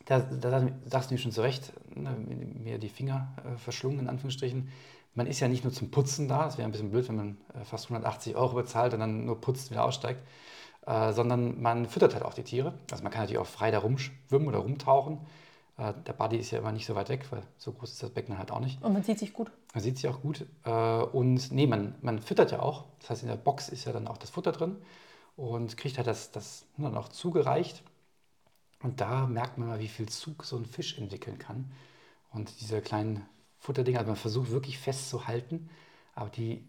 Da, 0.07 0.21
da 0.21 0.69
sagst 0.85 1.11
du 1.11 1.15
mir 1.15 1.19
schon 1.19 1.33
zu 1.33 1.41
Recht, 1.41 1.73
ne, 1.95 2.11
mir 2.11 2.79
die 2.79 2.89
Finger 2.89 3.29
äh, 3.45 3.57
verschlungen, 3.59 4.01
in 4.01 4.09
Anführungsstrichen. 4.09 4.69
Man 5.15 5.27
ist 5.27 5.41
ja 5.41 5.49
nicht 5.49 5.65
nur 5.65 5.73
zum 5.73 5.91
Putzen 5.91 6.29
da, 6.29 6.47
es 6.49 6.59
wäre 6.59 6.69
ein 6.69 6.73
bisschen 6.73 6.91
blöd, 6.91 7.09
wenn 7.09 7.17
man 7.17 7.37
äh, 7.55 7.65
fast 7.65 7.87
180 7.87 8.35
Euro 8.37 8.55
bezahlt 8.55 8.93
und 8.93 9.01
dann 9.01 9.25
nur 9.25 9.41
putzt, 9.41 9.71
wieder 9.71 9.85
aussteigt, 9.85 10.21
äh, 10.87 11.13
sondern 11.13 11.61
man 11.61 11.87
füttert 11.87 12.15
halt 12.15 12.25
auch 12.25 12.35
die 12.35 12.43
Tiere. 12.43 12.75
Also 12.91 13.05
man 13.05 13.13
kann 13.13 13.23
natürlich 13.23 13.39
auch 13.41 13.47
frei 13.47 13.71
da 13.71 13.79
rumschwimmen 13.79 14.49
oder 14.49 14.59
rumtauchen. 14.59 15.21
Äh, 15.79 15.93
der 16.07 16.13
Buddy 16.13 16.37
ist 16.37 16.51
ja 16.51 16.59
immer 16.59 16.73
nicht 16.73 16.87
so 16.87 16.95
weit 16.95 17.09
weg, 17.09 17.27
weil 17.31 17.43
so 17.59 17.73
groß 17.73 17.93
ist 17.93 18.03
das 18.03 18.11
Becken 18.11 18.39
halt 18.39 18.51
auch 18.51 18.61
nicht. 18.61 18.83
Und 18.83 18.93
man 18.93 19.03
sieht 19.03 19.19
sich 19.19 19.33
gut. 19.33 19.51
Man 19.75 19.83
sieht 19.83 19.97
sich 19.97 20.09
auch 20.09 20.21
gut. 20.21 20.47
Äh, 20.65 20.71
und 20.71 21.53
nee, 21.53 21.67
man, 21.67 21.95
man 22.01 22.21
füttert 22.21 22.53
ja 22.53 22.61
auch. 22.61 22.85
Das 23.01 23.11
heißt, 23.11 23.23
in 23.23 23.29
der 23.29 23.37
Box 23.37 23.69
ist 23.69 23.85
ja 23.85 23.93
dann 23.93 24.09
auch 24.09 24.19
das 24.19 24.31
Futter 24.31 24.53
drin 24.53 24.77
und 25.37 25.77
kriegt 25.77 25.99
halt 25.99 26.07
das, 26.07 26.31
das 26.31 26.67
dann 26.77 26.97
auch 26.97 27.09
zugereicht. 27.09 27.83
Und 28.83 29.01
da 29.01 29.27
merkt 29.27 29.59
man 29.59 29.69
mal, 29.69 29.81
wie 29.81 29.89
viel 29.89 30.09
Zug 30.09 30.45
so 30.45 30.57
ein 30.57 30.67
Fisch 30.67 30.99
entwickeln 30.99 31.39
kann. 31.39 31.73
Und 32.31 32.61
diese 32.61 32.81
kleinen 32.81 33.27
Futterdinger, 33.59 33.99
also 33.99 34.11
man 34.11 34.17
versucht 34.17 34.51
wirklich 34.51 34.79
festzuhalten, 34.79 35.71
aber 36.15 36.31
die, 36.31 36.67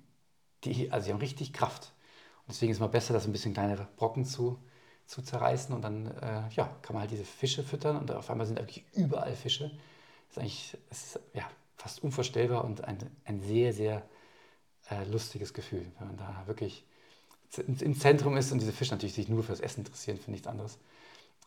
die, 0.63 0.91
also 0.91 1.05
die 1.05 1.13
haben 1.13 1.19
richtig 1.19 1.53
Kraft. 1.53 1.93
Und 2.41 2.49
deswegen 2.53 2.71
ist 2.71 2.77
es 2.77 2.81
mal 2.81 2.87
besser, 2.87 3.13
das 3.13 3.25
ein 3.25 3.33
bisschen 3.33 3.53
kleinere 3.53 3.87
Brocken 3.97 4.25
zu, 4.25 4.57
zu 5.07 5.21
zerreißen 5.21 5.73
und 5.73 5.81
dann 5.81 6.07
äh, 6.21 6.43
ja, 6.51 6.69
kann 6.81 6.93
man 6.93 7.01
halt 7.01 7.11
diese 7.11 7.23
Fische 7.23 7.63
füttern 7.63 7.97
und 7.97 8.11
auf 8.11 8.29
einmal 8.29 8.45
sind 8.45 8.59
wirklich 8.59 8.85
überall 8.93 9.35
Fische. 9.35 9.71
Das 10.27 10.37
ist 10.37 10.39
eigentlich 10.39 10.77
das 10.89 11.03
ist, 11.03 11.19
ja, 11.33 11.49
fast 11.77 12.03
unvorstellbar 12.03 12.63
und 12.65 12.83
ein, 12.83 12.97
ein 13.25 13.41
sehr, 13.41 13.73
sehr 13.73 14.03
äh, 14.91 15.03
lustiges 15.05 15.53
Gefühl, 15.53 15.85
wenn 15.99 16.07
man 16.07 16.17
da 16.17 16.43
wirklich 16.45 16.85
im 17.65 17.97
Zentrum 17.97 18.35
ist 18.35 18.51
und 18.51 18.59
diese 18.59 18.73
Fische 18.73 18.93
natürlich 18.93 19.15
sich 19.15 19.29
nur 19.29 19.41
fürs 19.41 19.61
Essen 19.61 19.81
interessieren, 19.81 20.17
für 20.17 20.31
nichts 20.31 20.47
anderes 20.47 20.77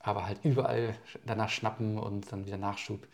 aber 0.00 0.26
halt 0.26 0.44
überall 0.44 0.94
danach 1.24 1.50
schnappen 1.50 1.98
und 1.98 2.32
dann 2.32 2.46
wieder 2.46 2.56
Nachschub. 2.56 3.06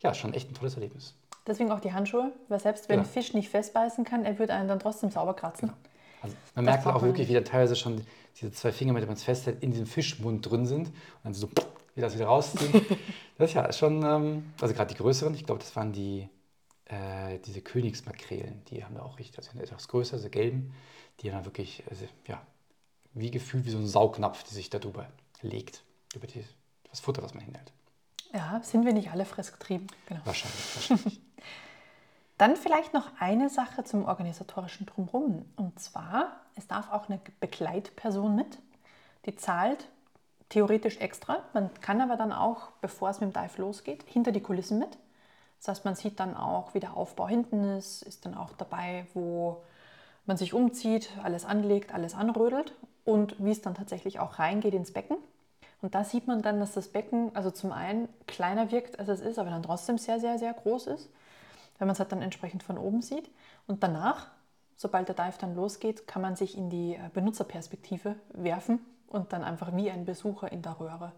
Ja, 0.00 0.14
schon 0.14 0.32
echt 0.32 0.50
ein 0.50 0.54
tolles 0.54 0.74
Erlebnis. 0.74 1.14
Deswegen 1.46 1.70
auch 1.70 1.80
die 1.80 1.92
Handschuhe, 1.92 2.32
weil 2.48 2.60
selbst 2.60 2.88
wenn 2.88 3.00
ja. 3.00 3.04
Fisch 3.04 3.34
nicht 3.34 3.50
festbeißen 3.50 4.04
kann, 4.04 4.24
er 4.24 4.38
wird 4.38 4.50
einen 4.50 4.68
dann 4.68 4.78
trotzdem 4.78 5.10
sauber 5.10 5.34
kratzen. 5.34 5.68
Genau. 5.68 5.78
Also 6.22 6.36
man 6.54 6.66
das 6.66 6.84
merkt 6.84 6.86
auch 6.86 7.02
wirklich, 7.02 7.28
wie 7.28 7.34
dann 7.34 7.44
teilweise 7.44 7.76
schon 7.76 8.04
diese 8.36 8.52
zwei 8.52 8.72
Finger, 8.72 8.92
mit 8.92 9.02
denen 9.02 9.08
man 9.08 9.16
es 9.16 9.24
festhält, 9.24 9.62
in 9.62 9.70
diesem 9.70 9.86
Fischmund 9.86 10.48
drin 10.48 10.66
sind 10.66 10.88
und 10.88 10.94
dann 11.24 11.34
so 11.34 11.48
wie 11.94 12.00
das 12.00 12.14
wieder 12.14 12.26
rausziehen. 12.26 12.72
das 13.38 13.50
ist 13.50 13.54
ja 13.54 13.72
schon, 13.72 14.02
ähm, 14.04 14.52
also 14.60 14.74
gerade 14.74 14.92
die 14.92 15.00
größeren, 15.00 15.34
ich 15.34 15.44
glaube, 15.44 15.60
das 15.60 15.74
waren 15.76 15.92
die, 15.92 16.28
äh, 16.86 17.38
diese 17.44 17.60
Königsmakrelen, 17.60 18.62
die 18.66 18.84
haben 18.84 18.94
da 18.94 19.02
auch 19.02 19.18
richtig, 19.18 19.38
also 19.38 19.58
etwas 19.58 19.88
größer, 19.88 20.18
so 20.18 20.28
gelben, 20.28 20.74
die 21.20 21.30
haben 21.30 21.38
dann 21.38 21.46
wirklich, 21.46 21.82
also, 21.90 22.06
ja, 22.26 22.40
wie 23.12 23.30
gefühlt 23.30 23.64
wie 23.64 23.70
so 23.70 23.78
ein 23.78 23.86
Saugnapf, 23.86 24.44
die 24.44 24.54
sich 24.54 24.70
da 24.70 24.78
drüber 24.78 25.08
legt 25.42 25.82
über 26.14 26.26
die, 26.26 26.44
das 26.88 27.00
Futter, 27.00 27.22
was 27.22 27.34
man 27.34 27.44
hinhält. 27.44 27.72
Ja, 28.32 28.60
sind 28.62 28.84
wir 28.84 28.92
nicht 28.92 29.10
alle 29.10 29.24
fressgetrieben? 29.24 29.88
Genau. 30.06 30.20
Wahrscheinlich. 30.24 30.90
wahrscheinlich. 30.90 31.20
Dann 32.40 32.56
vielleicht 32.56 32.94
noch 32.94 33.08
eine 33.18 33.50
Sache 33.50 33.84
zum 33.84 34.06
organisatorischen 34.06 34.86
Drumherum. 34.86 35.44
Und 35.56 35.78
zwar, 35.78 36.40
es 36.56 36.66
darf 36.66 36.90
auch 36.90 37.10
eine 37.10 37.20
Begleitperson 37.38 38.34
mit. 38.34 38.58
Die 39.26 39.36
zahlt 39.36 39.90
theoretisch 40.48 40.96
extra. 41.00 41.42
Man 41.52 41.68
kann 41.82 42.00
aber 42.00 42.16
dann 42.16 42.32
auch, 42.32 42.70
bevor 42.80 43.10
es 43.10 43.20
mit 43.20 43.34
dem 43.34 43.42
Dive 43.42 43.60
losgeht, 43.60 44.04
hinter 44.06 44.32
die 44.32 44.40
Kulissen 44.40 44.78
mit. 44.78 44.96
Das 45.58 45.68
heißt, 45.68 45.84
man 45.84 45.96
sieht 45.96 46.18
dann 46.18 46.34
auch, 46.34 46.72
wie 46.72 46.80
der 46.80 46.96
Aufbau 46.96 47.28
hinten 47.28 47.76
ist, 47.76 48.00
ist 48.04 48.24
dann 48.24 48.34
auch 48.34 48.54
dabei, 48.54 49.06
wo 49.12 49.62
man 50.24 50.38
sich 50.38 50.54
umzieht, 50.54 51.10
alles 51.22 51.44
anlegt, 51.44 51.92
alles 51.92 52.14
anrödelt 52.14 52.72
und 53.04 53.34
wie 53.38 53.50
es 53.50 53.60
dann 53.60 53.74
tatsächlich 53.74 54.18
auch 54.18 54.38
reingeht 54.38 54.72
ins 54.72 54.94
Becken. 54.94 55.18
Und 55.82 55.94
da 55.94 56.04
sieht 56.04 56.26
man 56.26 56.40
dann, 56.40 56.58
dass 56.58 56.72
das 56.72 56.88
Becken 56.88 57.36
also 57.36 57.50
zum 57.50 57.70
einen 57.70 58.08
kleiner 58.26 58.70
wirkt, 58.70 58.98
als 58.98 59.10
es 59.10 59.20
ist, 59.20 59.38
aber 59.38 59.50
dann 59.50 59.62
trotzdem 59.62 59.98
sehr, 59.98 60.20
sehr, 60.20 60.38
sehr 60.38 60.54
groß 60.54 60.86
ist, 60.86 61.10
wenn 61.80 61.88
man 61.88 61.94
es 61.94 61.98
halt 61.98 62.12
dann 62.12 62.22
entsprechend 62.22 62.62
von 62.62 62.78
oben 62.78 63.02
sieht. 63.02 63.30
Und 63.66 63.82
danach, 63.82 64.28
sobald 64.76 65.08
der 65.08 65.16
Dive 65.16 65.38
dann 65.40 65.56
losgeht, 65.56 66.06
kann 66.06 66.22
man 66.22 66.36
sich 66.36 66.56
in 66.56 66.70
die 66.70 66.94
äh, 66.94 67.10
Benutzerperspektive 67.12 68.14
werfen 68.34 68.78
und 69.08 69.32
dann 69.32 69.42
einfach 69.42 69.74
wie 69.74 69.90
ein 69.90 70.04
Besucher 70.04 70.52
in 70.52 70.62
der 70.62 70.78
Röhre 70.78 71.12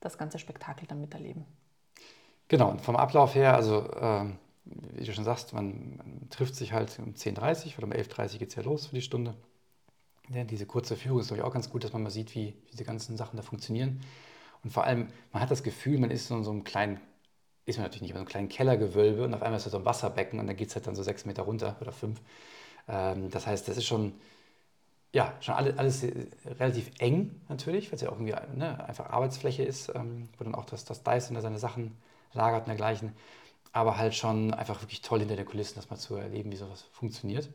das 0.00 0.18
ganze 0.18 0.38
Spektakel 0.38 0.86
dann 0.88 1.00
miterleben. 1.00 1.46
Genau, 2.48 2.70
und 2.70 2.80
vom 2.80 2.96
Ablauf 2.96 3.36
her, 3.36 3.54
also 3.54 3.88
äh, 3.92 4.24
wie 4.64 5.04
du 5.04 5.12
schon 5.12 5.24
sagst, 5.24 5.52
man, 5.52 5.96
man, 5.96 6.28
trifft 6.28 6.56
sich 6.56 6.72
halt 6.72 6.98
um 6.98 7.14
10.30 7.14 7.66
Uhr 7.66 7.78
oder 7.78 7.86
um 7.86 7.92
11.30 7.92 8.32
Uhr 8.32 8.38
geht 8.40 8.48
es 8.48 8.56
ja 8.56 8.62
los 8.62 8.86
für 8.86 8.96
die 8.96 9.02
Stunde. 9.02 9.34
Ja, 10.28 10.42
diese 10.42 10.66
kurze 10.66 10.96
Führung 10.96 11.20
ist 11.20 11.28
glaube 11.28 11.42
ich 11.42 11.46
auch 11.46 11.52
ganz 11.52 11.70
gut, 11.70 11.84
dass 11.84 11.92
man 11.92 12.02
mal 12.02 12.10
sieht, 12.10 12.34
wie, 12.34 12.54
diese 12.72 12.84
ganzen 12.84 13.16
Sachen 13.16 13.36
da 13.36 13.42
funktionieren. 13.42 14.00
Und 14.64 14.72
vor 14.72 14.84
allem, 14.84 15.08
man 15.32 15.42
hat 15.42 15.50
das 15.50 15.62
Gefühl, 15.62 15.98
man 15.98 16.10
ist 16.10 16.30
in 16.30 16.42
so 16.42 16.50
einem 16.50 16.64
kleinen, 16.64 17.00
ist 17.70 17.78
man 17.78 17.84
natürlich 17.84 18.02
nicht, 18.02 18.12
aber 18.12 18.18
so 18.18 18.22
einem 18.22 18.28
kleinen 18.28 18.48
Kellergewölbe 18.48 19.24
und 19.24 19.34
auf 19.34 19.42
einmal 19.42 19.58
ist 19.58 19.66
da 19.66 19.70
so 19.70 19.78
ein 19.78 19.84
Wasserbecken 19.84 20.38
und 20.38 20.46
dann 20.46 20.56
geht 20.56 20.68
es 20.68 20.74
halt 20.74 20.86
dann 20.86 20.94
so 20.94 21.02
sechs 21.02 21.24
Meter 21.24 21.42
runter 21.42 21.76
oder 21.80 21.92
fünf. 21.92 22.20
Ähm, 22.88 23.30
das 23.30 23.46
heißt, 23.46 23.68
das 23.68 23.76
ist 23.76 23.86
schon, 23.86 24.14
ja, 25.12 25.34
schon 25.40 25.54
alles, 25.54 25.78
alles 25.78 26.06
relativ 26.58 26.90
eng 26.98 27.40
natürlich, 27.48 27.88
weil 27.90 27.96
es 27.96 28.02
ja 28.02 28.10
auch 28.10 28.18
irgendwie 28.20 28.34
ne, 28.56 28.84
einfach 28.86 29.10
Arbeitsfläche 29.10 29.62
ist, 29.64 29.92
ähm, 29.94 30.28
wo 30.38 30.44
dann 30.44 30.54
auch 30.54 30.64
das, 30.66 30.84
das 30.84 31.02
Dyson 31.02 31.34
da 31.34 31.40
seine 31.40 31.58
Sachen 31.58 31.96
lagert 32.32 32.62
und 32.62 32.68
dergleichen. 32.68 33.14
Aber 33.72 33.96
halt 33.98 34.14
schon 34.14 34.52
einfach 34.54 34.82
wirklich 34.82 35.02
toll 35.02 35.20
hinter 35.20 35.36
den 35.36 35.46
Kulissen, 35.46 35.76
das 35.76 35.90
mal 35.90 35.96
zu 35.96 36.16
erleben, 36.16 36.52
wie 36.52 36.56
sowas 36.56 36.84
funktioniert. 36.92 37.48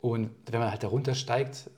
Und 0.00 0.30
wenn 0.46 0.60
man 0.60 0.70
halt 0.70 0.82
da 0.82 0.88
runtersteigt, 0.88 1.70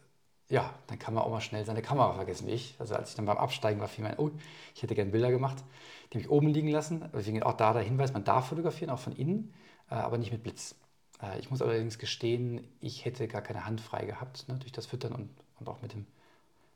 ja, 0.48 0.72
dann 0.86 0.98
kann 0.98 1.14
man 1.14 1.24
auch 1.24 1.30
mal 1.30 1.40
schnell 1.40 1.64
seine 1.64 1.82
Kamera 1.82 2.12
vergessen, 2.14 2.46
wie 2.46 2.52
ich. 2.52 2.76
Also 2.78 2.94
als 2.94 3.10
ich 3.10 3.16
dann 3.16 3.26
beim 3.26 3.36
Absteigen 3.36 3.80
war, 3.80 3.88
fiel 3.88 4.04
mir 4.04 4.10
ein, 4.10 4.18
oh, 4.18 4.30
ich 4.74 4.82
hätte 4.82 4.94
gerne 4.94 5.10
Bilder 5.10 5.30
gemacht. 5.30 5.64
Die 6.12 6.18
habe 6.18 6.20
ich 6.20 6.30
oben 6.30 6.48
liegen 6.48 6.68
lassen. 6.68 7.08
Deswegen 7.12 7.42
auch 7.42 7.54
da 7.54 7.72
der 7.72 7.82
Hinweis, 7.82 8.12
man 8.12 8.24
darf 8.24 8.48
fotografieren, 8.48 8.90
auch 8.90 8.98
von 8.98 9.14
innen, 9.14 9.52
äh, 9.90 9.94
aber 9.94 10.18
nicht 10.18 10.32
mit 10.32 10.42
Blitz. 10.42 10.76
Äh, 11.22 11.38
ich 11.40 11.50
muss 11.50 11.62
allerdings 11.62 11.98
gestehen, 11.98 12.66
ich 12.80 13.04
hätte 13.04 13.28
gar 13.28 13.42
keine 13.42 13.66
Hand 13.66 13.80
frei 13.80 14.04
gehabt, 14.04 14.48
ne, 14.48 14.56
durch 14.58 14.72
das 14.72 14.86
Füttern 14.86 15.12
und, 15.12 15.30
und 15.58 15.68
auch 15.68 15.82
mit 15.82 15.92
dem, 15.94 16.06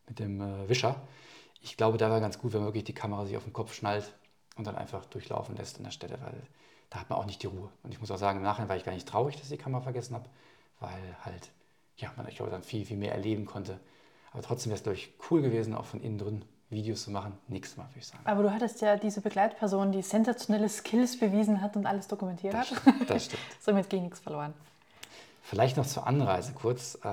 mit 0.08 0.18
dem 0.18 0.40
äh, 0.40 0.68
Wischer. 0.68 1.00
Ich 1.62 1.76
glaube, 1.76 1.98
da 1.98 2.10
war 2.10 2.20
ganz 2.20 2.38
gut, 2.38 2.52
wenn 2.52 2.60
man 2.60 2.68
wirklich 2.68 2.84
die 2.84 2.94
Kamera 2.94 3.26
sich 3.26 3.36
auf 3.36 3.44
den 3.44 3.52
Kopf 3.52 3.74
schnallt 3.74 4.14
und 4.56 4.66
dann 4.66 4.76
einfach 4.76 5.04
durchlaufen 5.06 5.56
lässt 5.56 5.78
an 5.78 5.84
der 5.84 5.90
Stelle, 5.90 6.18
weil 6.22 6.42
da 6.90 7.00
hat 7.00 7.10
man 7.10 7.18
auch 7.18 7.26
nicht 7.26 7.42
die 7.42 7.46
Ruhe. 7.46 7.70
Und 7.84 7.92
ich 7.92 8.00
muss 8.00 8.10
auch 8.10 8.18
sagen, 8.18 8.38
im 8.38 8.44
Nachhinein 8.44 8.68
war 8.68 8.76
ich 8.76 8.84
gar 8.84 8.92
nicht 8.92 9.06
traurig, 9.06 9.36
dass 9.36 9.44
ich 9.44 9.58
die 9.58 9.62
Kamera 9.62 9.82
vergessen 9.82 10.14
habe 10.14 10.28
weil 10.80 11.16
halt, 11.24 11.50
ja, 12.00 12.12
man, 12.16 12.26
ich 12.28 12.36
glaube, 12.36 12.50
dann 12.50 12.62
viel, 12.62 12.84
viel 12.84 12.96
mehr 12.96 13.12
erleben 13.12 13.46
konnte. 13.46 13.78
Aber 14.32 14.42
trotzdem 14.42 14.70
wäre 14.70 14.76
es, 14.76 14.82
glaube 14.82 14.96
ich, 14.96 15.12
cool 15.30 15.42
gewesen, 15.42 15.74
auch 15.74 15.84
von 15.84 16.00
innen 16.00 16.18
drin 16.18 16.44
Videos 16.68 17.02
zu 17.02 17.10
machen. 17.10 17.36
Nächstes 17.48 17.76
Mal, 17.76 17.88
würde 17.88 17.98
ich 17.98 18.06
sagen. 18.06 18.24
Aber 18.24 18.42
du 18.42 18.52
hattest 18.52 18.80
ja 18.80 18.96
diese 18.96 19.20
Begleitperson, 19.20 19.90
die 19.90 20.02
sensationelle 20.02 20.68
Skills 20.68 21.18
bewiesen 21.18 21.60
hat 21.60 21.76
und 21.76 21.86
alles 21.86 22.06
dokumentiert 22.06 22.54
das 22.54 22.70
hat. 22.70 22.78
Stimmt, 22.78 23.10
das 23.10 23.24
stimmt. 23.26 23.42
Somit 23.60 23.90
ging 23.90 24.04
nichts 24.04 24.20
verloren. 24.20 24.54
Vielleicht 25.42 25.76
noch 25.76 25.86
zur 25.86 26.06
Anreise 26.06 26.52
kurz, 26.52 26.94
äh, 26.96 27.08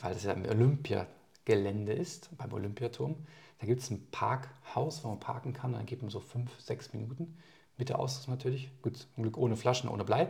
weil 0.00 0.14
das 0.14 0.24
ja 0.24 0.32
im 0.32 0.46
Olympiagelände 0.46 1.92
ist, 1.92 2.30
beim 2.38 2.52
Olympiaturm. 2.52 3.16
Da 3.60 3.66
gibt 3.66 3.82
es 3.82 3.90
ein 3.90 4.06
Parkhaus, 4.10 5.04
wo 5.04 5.08
man 5.08 5.20
parken 5.20 5.52
kann. 5.52 5.72
Und 5.72 5.78
dann 5.78 5.86
geht 5.86 6.00
man 6.00 6.10
so 6.10 6.20
fünf, 6.20 6.58
sechs 6.58 6.92
Minuten 6.94 7.36
mit 7.78 7.88
der 7.88 7.98
Ausrüstung 7.98 8.34
natürlich. 8.34 8.70
Gut, 8.82 9.06
zum 9.14 9.22
Glück 9.22 9.36
ohne 9.36 9.56
Flaschen, 9.56 9.88
ohne 9.88 10.04
Blei. 10.04 10.28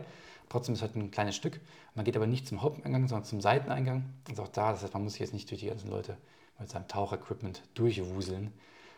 Trotzdem 0.49 0.73
ist 0.73 0.79
es 0.79 0.83
halt 0.83 0.95
ein 0.95 1.11
kleines 1.11 1.35
Stück. 1.35 1.59
Man 1.95 2.05
geht 2.05 2.15
aber 2.15 2.27
nicht 2.27 2.47
zum 2.47 2.61
Haupteingang, 2.61 3.07
sondern 3.07 3.25
zum 3.25 3.41
Seiteneingang. 3.41 4.05
Und 4.29 4.39
auch 4.39 4.47
da, 4.47 4.71
das 4.71 4.83
heißt, 4.83 4.93
man 4.93 5.03
muss 5.03 5.13
sich 5.13 5.21
jetzt 5.21 5.33
nicht 5.33 5.49
durch 5.49 5.61
die 5.61 5.67
ganzen 5.67 5.89
Leute 5.89 6.17
mit 6.59 6.69
seinem 6.69 6.87
Tauchequipment 6.87 7.63
durchwuseln. 7.73 8.53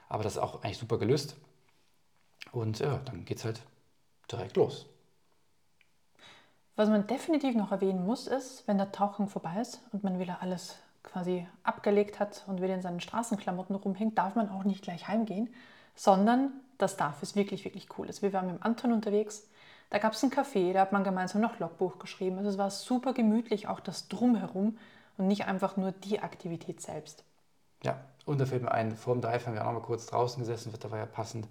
Aber 0.10 0.24
das 0.24 0.34
ist 0.34 0.42
auch 0.42 0.64
eigentlich 0.64 0.78
super 0.78 0.98
gelöst. 0.98 1.36
Und 2.52 2.80
ja, 2.80 3.00
dann 3.06 3.26
geht 3.26 3.38
es 3.38 3.46
halt 3.46 3.62
direkt 4.32 4.56
los. 4.58 4.86
Was 6.76 6.90
man 6.90 7.08
definitiv 7.08 7.56
noch 7.56 7.72
erwähnen 7.72 8.06
muss, 8.06 8.28
ist, 8.28 8.68
wenn 8.68 8.78
der 8.78 8.92
Tauchgang 8.92 9.30
vorbei 9.30 9.62
ist 9.62 9.82
und 9.92 10.04
man 10.04 10.20
wieder 10.20 10.42
alles 10.42 10.78
quasi 11.04 11.48
abgelegt 11.64 12.20
hat 12.20 12.44
und 12.48 12.62
wieder 12.62 12.74
in 12.76 12.82
seinen 12.82 13.00
Straßenklamotten 13.00 13.76
rumhängt, 13.76 14.18
darf 14.18 14.36
man 14.36 14.50
auch 14.50 14.66
nicht 14.66 14.82
gleich 14.82 15.08
heimgehen, 15.08 15.54
sondern 15.96 16.52
das 16.78 16.98
darf 16.98 17.22
es 17.24 17.36
wirklich, 17.36 17.66
wirklich 17.66 17.88
cool 17.98 18.10
ist. 18.10 18.22
Wir 18.22 18.34
waren 18.34 18.48
mit 18.48 18.56
dem 18.56 18.64
Anton 18.64 18.92
unterwegs, 18.92 19.48
da 19.90 20.00
gab 20.00 20.14
es 20.14 20.24
ein 20.24 20.32
Café, 20.32 20.74
da 20.74 20.82
hat 20.82 20.92
man 20.92 21.04
gemeinsam 21.04 21.42
noch 21.42 21.60
Logbuch 21.60 22.00
geschrieben. 22.00 22.38
Also 22.38 22.50
es 22.50 22.58
war 22.58 22.72
super 22.72 23.14
gemütlich, 23.14 23.68
auch 23.68 23.80
das 23.80 24.08
Drumherum 24.08 24.78
und 25.18 25.28
nicht 25.28 25.46
einfach 25.46 25.78
nur 25.78 25.92
die 25.92 26.20
Aktivität 26.20 26.82
selbst. 26.82 27.24
Ja, 27.84 28.04
und 28.26 28.40
da 28.40 28.46
fällt 28.46 28.64
mir 28.64 28.72
ein, 28.72 28.96
vor 28.96 29.14
dem 29.14 29.22
Dive 29.22 29.46
haben 29.46 29.54
wir 29.54 29.62
auch 29.62 29.72
noch 29.72 29.82
mal 29.82 29.86
kurz 29.86 30.08
draußen 30.08 30.40
gesessen, 30.40 30.74
Wetter 30.74 30.92
war 30.92 30.98
ja 30.98 31.06
passend. 31.06 31.48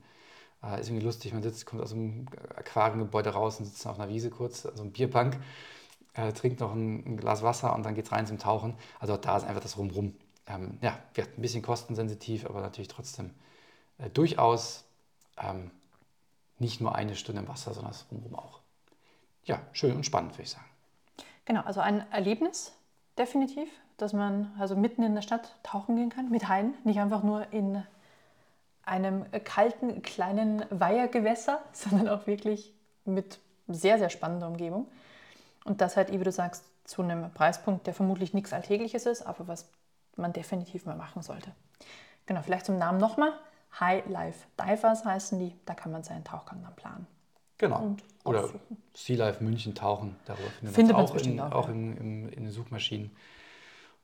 Äh, 0.63 0.81
ist 0.81 0.89
irgendwie 0.89 1.05
lustig, 1.05 1.33
man 1.33 1.43
sitzt, 1.43 1.67
kommt 1.67 1.83
aus 1.83 1.91
dem 1.91 2.27
Aquariumgebäude 2.57 3.31
raus 3.31 3.59
und 3.59 3.67
sitzt 3.67 3.87
auf 3.87 3.99
einer 3.99 4.09
Wiese 4.09 4.31
kurz, 4.31 4.67
also 4.67 4.83
eine 4.83 4.91
Bierbank, 4.91 5.39
äh, 6.15 6.33
trinkt 6.33 6.61
noch 6.61 6.73
ein, 6.73 7.05
ein, 7.07 7.17
Glas 7.17 7.43
Wasser 7.43 7.75
und 7.75 7.85
dann 7.85 7.95
geht 7.95 8.07
es 8.07 8.13
rein 8.13 8.27
zum 8.27 8.39
Tauchen. 8.39 8.75
Also 8.99 9.17
da 9.17 9.37
ist 9.37 9.45
einfach 9.45 9.63
das 9.63 9.79
Rumrum. 9.79 10.15
Ähm, 10.47 10.79
ja, 10.83 10.99
wird 11.15 11.39
ein 11.39 11.43
bisschen 11.43 11.63
kostensensitiv, 11.63 12.47
aber 12.47 12.61
natürlich 12.61 12.89
trotzdem 12.89 13.31
äh, 13.99 14.11
durchaus 14.11 14.85
ähm, 15.37 15.71
nicht 16.59 16.81
nur 16.81 16.95
eine 16.95 17.17
Stunde 17.17 17.43
im 17.43 17.49
Wasser, 17.49 17.75
sondern 17.75 17.93
das 17.93 18.07
Rumrum 18.11 18.35
auch. 18.37 18.61
ja, 19.45 19.61
schön 19.73 19.95
und 19.97 20.07
spannend, 20.07 20.33
würde 20.33 20.45
ich 20.45 20.51
sagen. 20.51 20.65
Genau, 21.45 21.61
also 21.63 21.81
ein 21.81 22.11
Erlebnis 22.11 22.73
definitiv, 23.19 23.69
dass 23.97 24.13
man 24.13 24.55
also 24.59 24.77
mitten 24.77 25.03
in 25.03 25.15
der 25.15 25.23
Stadt 25.23 25.55
tauchen 25.63 25.97
gehen 25.97 26.11
kann 26.11 26.31
mit 26.31 26.49
Haien, 26.49 26.75
nicht 26.85 26.99
einfach 26.99 27.23
nur 27.23 27.53
in 27.53 27.85
einem 28.83 29.25
kalten 29.45 30.03
kleinen 30.03 30.65
Weihergewässer, 30.71 31.61
sondern 31.73 32.09
auch 32.09 32.27
wirklich 32.27 32.73
mit 33.05 33.39
sehr, 33.69 33.99
sehr 33.99 34.11
spannender 34.11 34.49
Umgebung. 34.49 34.89
Und 35.65 35.81
das 35.81 35.97
halt, 35.97 36.13
wie 36.13 36.19
du 36.19 36.33
sagst, 36.33 36.65
zu 36.85 37.03
einem 37.03 37.33
Preispunkt, 37.33 37.87
der 37.87 37.95
vermutlich 37.95 38.35
nichts 38.35 38.53
Alltägliches 38.53 39.07
ist, 39.07 39.23
aber 39.23 39.49
was 39.49 39.71
man 40.17 40.33
definitiv 40.33 40.85
mal 40.85 40.97
machen 40.97 41.23
sollte. 41.23 41.53
Genau, 42.27 42.43
vielleicht 42.43 42.67
zum 42.67 42.79
Namen 42.79 42.99
nochmal. 42.99 43.33
High 43.81 44.07
Life 44.09 44.47
Divers 44.59 45.05
heißen 45.05 45.39
die, 45.39 45.55
da 45.65 45.75
kann 45.75 45.93
man 45.93 46.03
seinen 46.03 46.25
Tauchgang 46.25 46.63
dann 46.63 46.77
planen. 46.77 47.07
Genau. 47.59 47.97
Oder. 48.25 48.49
Sea 48.95 49.17
Life 49.17 49.43
München 49.43 49.75
tauchen, 49.75 50.17
darüber 50.25 50.49
findet, 50.51 50.75
Findet 50.75 50.97
man 50.97 51.05
auch, 51.05 51.11
in, 51.11 51.15
bestimmt 51.15 51.41
auch, 51.41 51.53
auch 51.53 51.69
in, 51.69 51.97
in, 51.97 52.29
in 52.29 52.45
den 52.45 52.51
Suchmaschinen. 52.51 53.15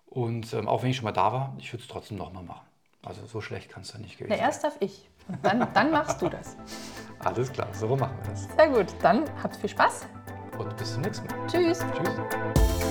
Und 0.06 0.52
ähm, 0.52 0.68
auch 0.68 0.82
wenn 0.82 0.90
ich 0.90 0.96
schon 0.96 1.04
mal 1.04 1.12
da 1.12 1.32
war, 1.32 1.54
ich 1.58 1.72
würde 1.72 1.82
es 1.82 1.88
trotzdem 1.88 2.18
nochmal 2.18 2.42
machen. 2.42 2.66
Also 3.04 3.24
so 3.26 3.40
schlecht 3.40 3.70
kann 3.70 3.82
es 3.82 3.92
da 3.92 3.98
nicht 3.98 4.18
gewesen 4.18 4.36
Na, 4.36 4.44
erst 4.44 4.64
darf 4.64 4.76
ich. 4.80 5.08
Und 5.28 5.44
dann, 5.44 5.66
dann 5.72 5.90
machst 5.90 6.20
du 6.20 6.28
das. 6.28 6.56
Alles 7.20 7.52
klar, 7.52 7.68
so 7.72 7.96
machen 7.96 8.16
wir 8.22 8.30
das. 8.30 8.48
Sehr 8.56 8.68
gut, 8.68 8.86
dann 9.02 9.24
habt 9.42 9.56
viel 9.56 9.70
Spaß. 9.70 10.06
Und 10.58 10.76
bis 10.76 10.92
zum 10.92 11.02
nächsten 11.02 11.26
Mal. 11.26 11.46
Tschüss. 11.46 11.78
Tschüss. 11.78 12.89